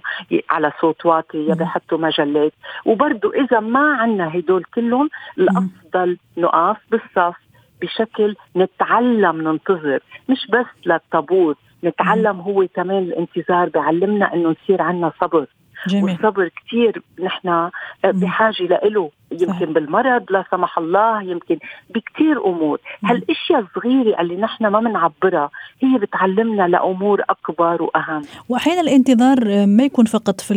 على 0.50 0.72
صوت 0.80 1.06
واطي 1.06 1.46
يا 1.46 1.54
بحطوا 1.54 1.98
مجلات. 1.98 2.52
وبرضه 2.84 3.32
إذا 3.34 3.60
ما 3.60 3.96
عنا 3.96 4.38
هدول 4.38 4.64
كلهم 4.64 5.10
الأفضل 5.38 6.18
نقف 6.36 6.76
بالصف 6.90 7.36
بشكل 7.82 8.36
نتعلم 8.56 9.48
ننتظر. 9.48 10.00
مش 10.28 10.46
بس 10.50 10.86
للطابور 10.86 11.56
نتعلم 11.84 12.40
هو 12.40 12.66
كمان 12.74 13.02
الانتظار 13.02 13.68
بيعلمنا 13.68 14.34
إنه 14.34 14.48
نصير 14.62 14.82
عنا 14.82 15.12
صبر. 15.20 15.46
جميل. 15.88 16.04
والصبر 16.04 16.48
كثير 16.48 17.02
نحن 17.20 17.70
بحاجة 18.04 18.80
له 18.84 19.10
يمكن 19.32 19.46
صحيح. 19.48 19.70
بالمرض 19.70 20.22
لا 20.30 20.44
سمح 20.50 20.78
الله 20.78 21.22
يمكن 21.22 21.58
بكثير 21.94 22.46
أمور. 22.46 22.80
هالأشياء 23.04 23.60
الصغيرة 23.60 24.20
اللي 24.20 24.36
نحن 24.36 24.66
ما 24.66 24.80
بنعبرها 24.80 25.50
هي 25.80 25.98
بتعلمنا 25.98 26.68
لأمور 26.68 27.22
أكبر 27.30 27.82
وأهم. 27.82 28.22
واحيانا 28.48 28.80
الانتظار 28.80 29.66
ما 29.66 29.82
يكون 29.84 30.04
فقط 30.04 30.40
في 30.40 30.54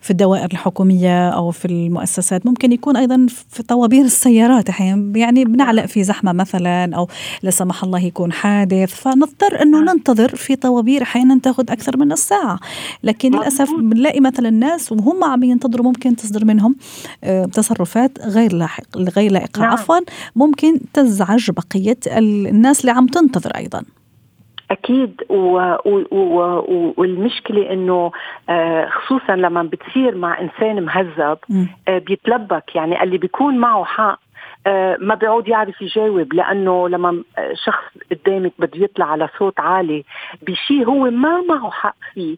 في 0.00 0.10
الدوائر 0.10 0.48
الحكومية 0.52 1.28
أو 1.28 1.50
في 1.50 1.64
المؤسسات 1.64 2.46
ممكن 2.46 2.72
يكون 2.72 2.96
أيضا 2.96 3.26
في 3.48 3.62
طوابير 3.62 4.04
السيارات. 4.04 4.68
إحيانا 4.68 5.18
يعني 5.18 5.44
بنعلق 5.44 5.86
في 5.86 6.02
زحمة 6.02 6.32
مثلا 6.32 6.96
أو 6.96 7.08
لا 7.42 7.50
سمح 7.50 7.84
الله 7.84 8.04
يكون 8.04 8.32
حادث. 8.32 9.02
فنضطر 9.02 9.62
إنه 9.62 9.80
نعم. 9.80 9.96
ننتظر 9.96 10.28
في 10.28 10.56
طوابير 10.56 11.02
أحيانا 11.02 11.38
تاخذ 11.42 11.70
أكثر 11.70 11.96
من 11.96 12.12
الساعة. 12.12 12.58
لكن 13.02 13.30
للأسف 13.30 13.70
بنلاقي 13.74 14.20
مثلا 14.20 14.48
الناس 14.48 14.92
وهم 14.92 15.24
عم 15.24 15.42
ينتظروا 15.42 15.86
ممكن 15.86 16.16
تصدر 16.16 16.44
منهم 16.44 16.76
آه، 17.24 17.44
تصرفات 17.70 18.18
غير 18.26 18.52
لاحق 18.52 18.96
غير 19.16 19.32
لائقة. 19.32 19.60
نعم. 19.60 19.72
عفوا 19.72 19.96
ممكن 20.36 20.80
تزعج 20.94 21.50
بقية 21.50 22.18
الناس 22.18 22.80
اللي 22.80 22.92
عم 22.92 23.06
تنتظر 23.06 23.50
أيضا. 23.56 23.84
أكيد 24.70 25.22
و... 25.28 25.34
و... 25.86 26.04
و... 26.10 26.94
والمشكلة 26.96 27.72
إنه 27.72 28.12
آه، 28.48 28.88
خصوصا 28.88 29.36
لما 29.36 29.62
بتصير 29.62 30.14
مع 30.14 30.40
إنسان 30.40 30.82
مهذب 30.84 31.38
آه، 31.88 31.98
بيتلبك. 31.98 32.64
يعني 32.74 33.02
اللي 33.02 33.18
بيكون 33.18 33.58
معه 33.58 33.84
حق 33.84 34.20
ما 35.00 35.14
بيعود 35.14 35.48
يعرف 35.48 35.82
يجاوب 35.82 36.34
لأنه 36.34 36.88
لما 36.88 37.22
شخص 37.64 37.84
قدامك 38.10 38.52
بده 38.58 38.84
يطلع 38.84 39.06
على 39.06 39.28
صوت 39.38 39.60
عالي 39.60 40.04
بشيء 40.42 40.84
هو 40.84 41.10
ما 41.10 41.40
معه 41.40 41.70
حق 41.70 41.96
فيه. 42.14 42.36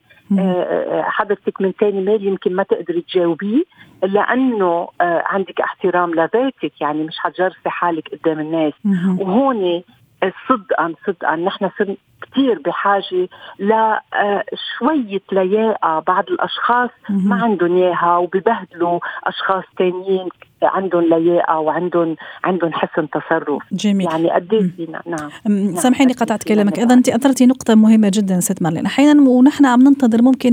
حضرتك 1.03 1.61
من 1.61 1.77
تاني 1.77 2.01
مال 2.01 2.27
يمكن 2.27 2.57
ما 2.57 2.63
تقدري 2.63 3.01
تجاوبيه 3.01 3.63
لأنه 4.03 4.89
آه، 5.01 5.23
عندك 5.27 5.61
احترام 5.61 6.15
لذاتك 6.15 6.81
يعني 6.81 7.05
مش 7.05 7.19
حتجرسي 7.19 7.71
حالك 7.71 8.09
قدام 8.09 8.41
الناس. 8.41 8.73
وهون 9.19 9.83
صدقا 10.49 10.95
صدقا 11.07 11.37
نحن 11.37 11.71
صرنا 11.79 11.97
كثير 12.23 12.59
بحاجة 12.65 13.29
لشويه 13.59 15.21
آه، 15.33 15.35
لياقة 15.35 15.99
بعض 16.01 16.25
الأشخاص 16.31 16.91
ما 17.11 17.43
عندهم 17.43 17.77
إياها 17.77 18.17
وببهدلوا 18.17 19.01
أشخاص 19.25 19.65
ثانيين 19.79 20.29
عندهم 20.65 21.03
لياقة 21.03 21.59
وعندهم 21.59 22.17
عندهم 22.45 22.73
حسن 22.73 23.09
تصرف. 23.11 23.63
جميل. 23.73 24.07
يعني 24.07 24.31
قد 24.31 24.53
إيه 24.53 24.91
نعم, 24.91 25.03
نعم. 25.47 25.77
سامحيني 25.77 26.13
قطعت 26.13 26.43
كلامك. 26.43 26.79
إذا 26.79 26.95
أنت 26.95 27.09
أثرتي 27.09 27.47
نقطة 27.47 27.75
مهمة 27.75 28.11
جدا 28.15 28.41
ست 28.41 28.63
مارلين. 28.63 28.87
أحيانا 28.87 29.31
ونحن 29.31 29.67
عم 29.67 29.83
ننتظر 29.83 30.23
ممكن 30.23 30.53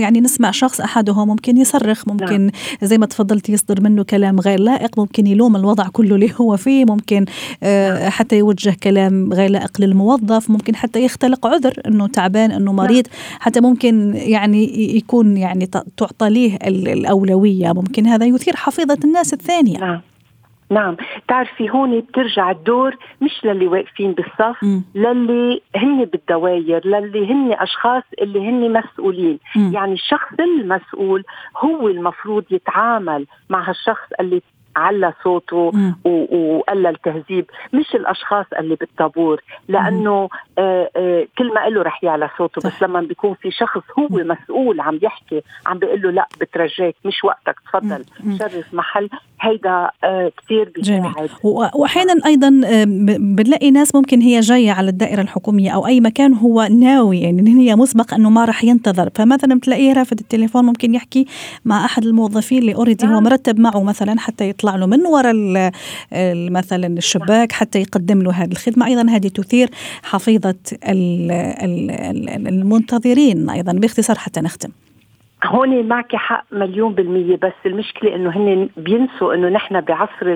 يعني 0.00 0.20
نسمع 0.20 0.50
شخص 0.50 0.80
أحدهم 0.80 1.28
ممكن 1.28 1.56
يصرخ 1.56 2.08
ممكن 2.08 2.40
نعم. 2.40 2.50
زي 2.82 2.98
ما 2.98 3.06
تفضلتي 3.06 3.52
يصدر 3.52 3.80
منه 3.80 4.02
كلام 4.02 4.40
غير 4.40 4.60
لائق 4.60 4.98
ممكن 4.98 5.26
يلوم 5.26 5.56
الوضع 5.56 5.88
كله 5.92 6.14
اللي 6.14 6.32
هو 6.40 6.56
فيه 6.56 6.84
ممكن 6.84 7.24
آه 7.62 7.98
نعم. 7.98 8.10
حتى 8.10 8.38
يوجه 8.38 8.76
كلام 8.82 9.32
غير 9.32 9.50
لائق 9.50 9.80
للموظف 9.80 10.50
ممكن 10.50 10.76
حتى 10.76 11.04
يختلق 11.04 11.46
عذر 11.46 11.74
إنه 11.86 12.06
تعبان 12.06 12.50
إنه 12.50 12.72
مريض. 12.72 13.06
نعم. 13.06 13.40
حتى 13.40 13.60
ممكن 13.60 14.14
يعني 14.14 14.96
يكون 14.96 15.36
يعني 15.36 15.66
تعطى 15.96 16.30
له 16.30 16.58
الأولوية. 16.66 17.72
ممكن 17.72 18.06
هذا 18.06 18.26
يثير 18.26 18.56
حفيظة 18.56 18.98
الناس. 19.04 19.34
الثانية. 19.42 19.78
نعم. 19.78 20.00
نعم. 20.70 20.96
تعرفي 21.28 21.70
هون 21.70 22.00
بترجع 22.00 22.50
الدور 22.50 22.96
مش 23.20 23.44
للي 23.44 23.66
واقفين 23.66 24.12
بالصف 24.12 24.64
م. 24.64 24.82
للي 24.94 25.62
هن 25.76 26.04
بالدواير 26.04 26.86
للي 26.86 27.32
هن 27.32 27.52
أشخاص 27.52 28.02
اللي 28.22 28.48
هن 28.48 28.72
مسؤولين. 28.72 29.38
م. 29.56 29.72
يعني 29.72 29.92
الشخص 29.92 30.32
المسؤول 30.40 31.24
هو 31.58 31.88
المفروض 31.88 32.44
يتعامل 32.50 33.26
مع 33.50 33.68
هالشخص 33.68 34.08
اللي 34.20 34.42
على 34.76 35.12
صوته 35.24 35.72
وقلل 36.04 36.96
تهذيب 36.96 37.46
مش 37.72 37.94
الأشخاص 37.94 38.46
اللي 38.58 38.74
بالطابور. 38.74 39.40
لأنه 39.68 40.28
آه 40.58 40.90
آه 40.96 41.26
كل 41.38 41.54
ما 41.54 41.68
له 41.68 41.82
رح 41.82 42.04
يعلى 42.04 42.30
صوته 42.38 42.60
صح. 42.60 42.68
بس 42.76 42.82
لما 42.82 43.00
بيكون 43.00 43.34
في 43.34 43.50
شخص 43.50 43.82
هو 43.98 44.08
مسؤول 44.10 44.80
عم 44.80 44.98
يحكي 45.02 45.42
عم 45.66 45.78
بيقول 45.78 46.02
له 46.02 46.10
لا 46.10 46.28
بترجاك 46.40 46.94
مش 47.04 47.24
وقتك 47.24 47.60
تفضل. 47.60 48.04
شرف 48.38 48.74
محل 48.74 49.08
هيدا 49.42 49.90
آه، 50.04 50.32
كثير 50.42 50.72
بيساعد 50.76 51.30
واحيانا 51.74 52.14
أيضا 52.26 52.48
بنلاقي 53.16 53.70
ناس 53.70 53.94
ممكن 53.94 54.20
هي 54.20 54.40
جاية 54.40 54.70
على 54.70 54.90
الدائرة 54.90 55.22
الحكومية 55.22 55.70
أو 55.70 55.86
أي 55.86 56.00
مكان 56.00 56.34
هو 56.34 56.68
ناوي 56.70 57.20
يعني 57.20 57.50
هي 57.50 57.76
مسبق 57.76 58.14
إنه 58.14 58.30
ما 58.30 58.44
راح 58.44 58.64
ينتظر. 58.64 59.10
فمثلا 59.14 59.54
بتلاقيه 59.54 59.92
رافد 59.92 60.20
التليفون 60.20 60.64
ممكن 60.64 60.94
يحكي 60.94 61.26
مع 61.64 61.84
أحد 61.84 62.04
الموظفين 62.04 62.58
اللي 62.58 62.74
اوريدي 62.74 63.06
نعم. 63.06 63.14
هو 63.14 63.20
مرتب 63.20 63.60
معه 63.60 63.82
مثلا 63.82 64.20
حتى 64.20 64.48
يطلع 64.48 64.76
له 64.76 64.86
من 64.86 65.06
وراء 65.06 65.34
مثلا 66.50 66.86
الشباك 66.86 67.52
حتى 67.52 67.80
يقدم 67.80 68.22
له 68.22 68.32
هذه 68.32 68.52
الخدمة. 68.52 68.86
أيضا 68.86 69.10
هذه 69.10 69.28
تثير 69.28 69.70
حفيظة 70.02 70.54
المنتظرين 72.48 73.50
أيضا 73.50 73.72
باختصار 73.72 74.18
حتى 74.18 74.40
نختم. 74.40 74.70
هون 75.44 75.88
معك 75.88 76.16
حق 76.16 76.44
مليون 76.52 76.94
بالمية 76.94 77.36
بس 77.36 77.52
المشكلة 77.66 78.14
إنه 78.14 78.30
هن 78.30 78.68
بينسوا 78.76 79.34
إنه 79.34 79.48
نحن 79.48 79.80
بعصر 79.80 80.28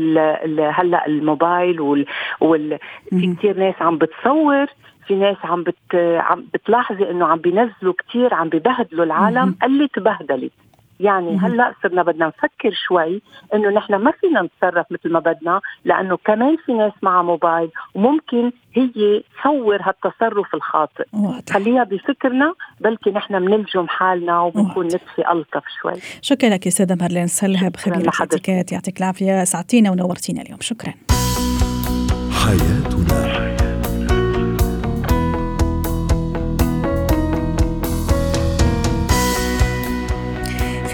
هلأ 0.70 1.06
الموبايل 1.06 1.80
وال, 1.80 2.06
وال... 2.40 2.78
في 3.10 3.34
كثير 3.34 3.58
ناس 3.58 3.74
عم 3.80 3.98
بتصور 3.98 4.66
في 5.06 5.14
ناس 5.14 5.36
عم 5.44 5.62
بت 5.62 5.94
عم 5.94 6.44
بتلاحظي 6.54 7.10
إنه 7.10 7.26
عم 7.26 7.38
بينزلوا 7.38 7.94
كثير 8.08 8.34
عم 8.34 8.48
ببهدلوا 8.48 9.04
العالم 9.04 9.56
اللي 9.64 9.88
تبهدلت. 9.88 10.52
يعني 11.00 11.38
هلأ 11.38 11.74
صرنا 11.82 12.02
بدنا 12.02 12.26
نفكر 12.26 12.70
شوي 12.88 13.22
إنه 13.54 13.70
نحن 13.70 13.94
ما 13.94 14.12
فينا 14.20 14.42
نتصرف 14.42 14.86
مثل 14.90 15.12
ما 15.12 15.20
بدنا 15.20 15.60
لأنه 15.84 16.16
كمان 16.24 16.56
في 16.66 16.72
ناس 16.72 16.92
معها 17.02 17.22
موبايل 17.22 17.70
وممكن 17.94 18.52
هي 18.74 19.22
تصور 19.42 19.78
هالتصرف 19.82 20.54
الخاطئ. 20.54 21.04
خليها 21.50 21.84
بفكرنا 21.84 22.54
بلكي 22.80 23.10
نحن 23.10 23.40
بنلجم 23.40 23.86
حالنا 23.88 24.40
وبنكون 24.40 24.86
نطفي 24.86 25.30
ألطف 25.32 25.62
شوي. 25.82 25.92
شكرا 26.22 26.48
لك 26.48 26.66
أستاذة 26.66 26.96
مارلين 27.00 27.26
سلهب 27.26 27.76
خبيرة 27.76 28.12
الاتيكيت 28.20 28.72
يعطيك 28.72 28.98
العافية 28.98 29.44
سعدتينا 29.44 29.90
ونورتينا 29.90 30.42
اليوم. 30.42 30.58
شكرا. 30.60 30.94
حياتنا 32.44 33.35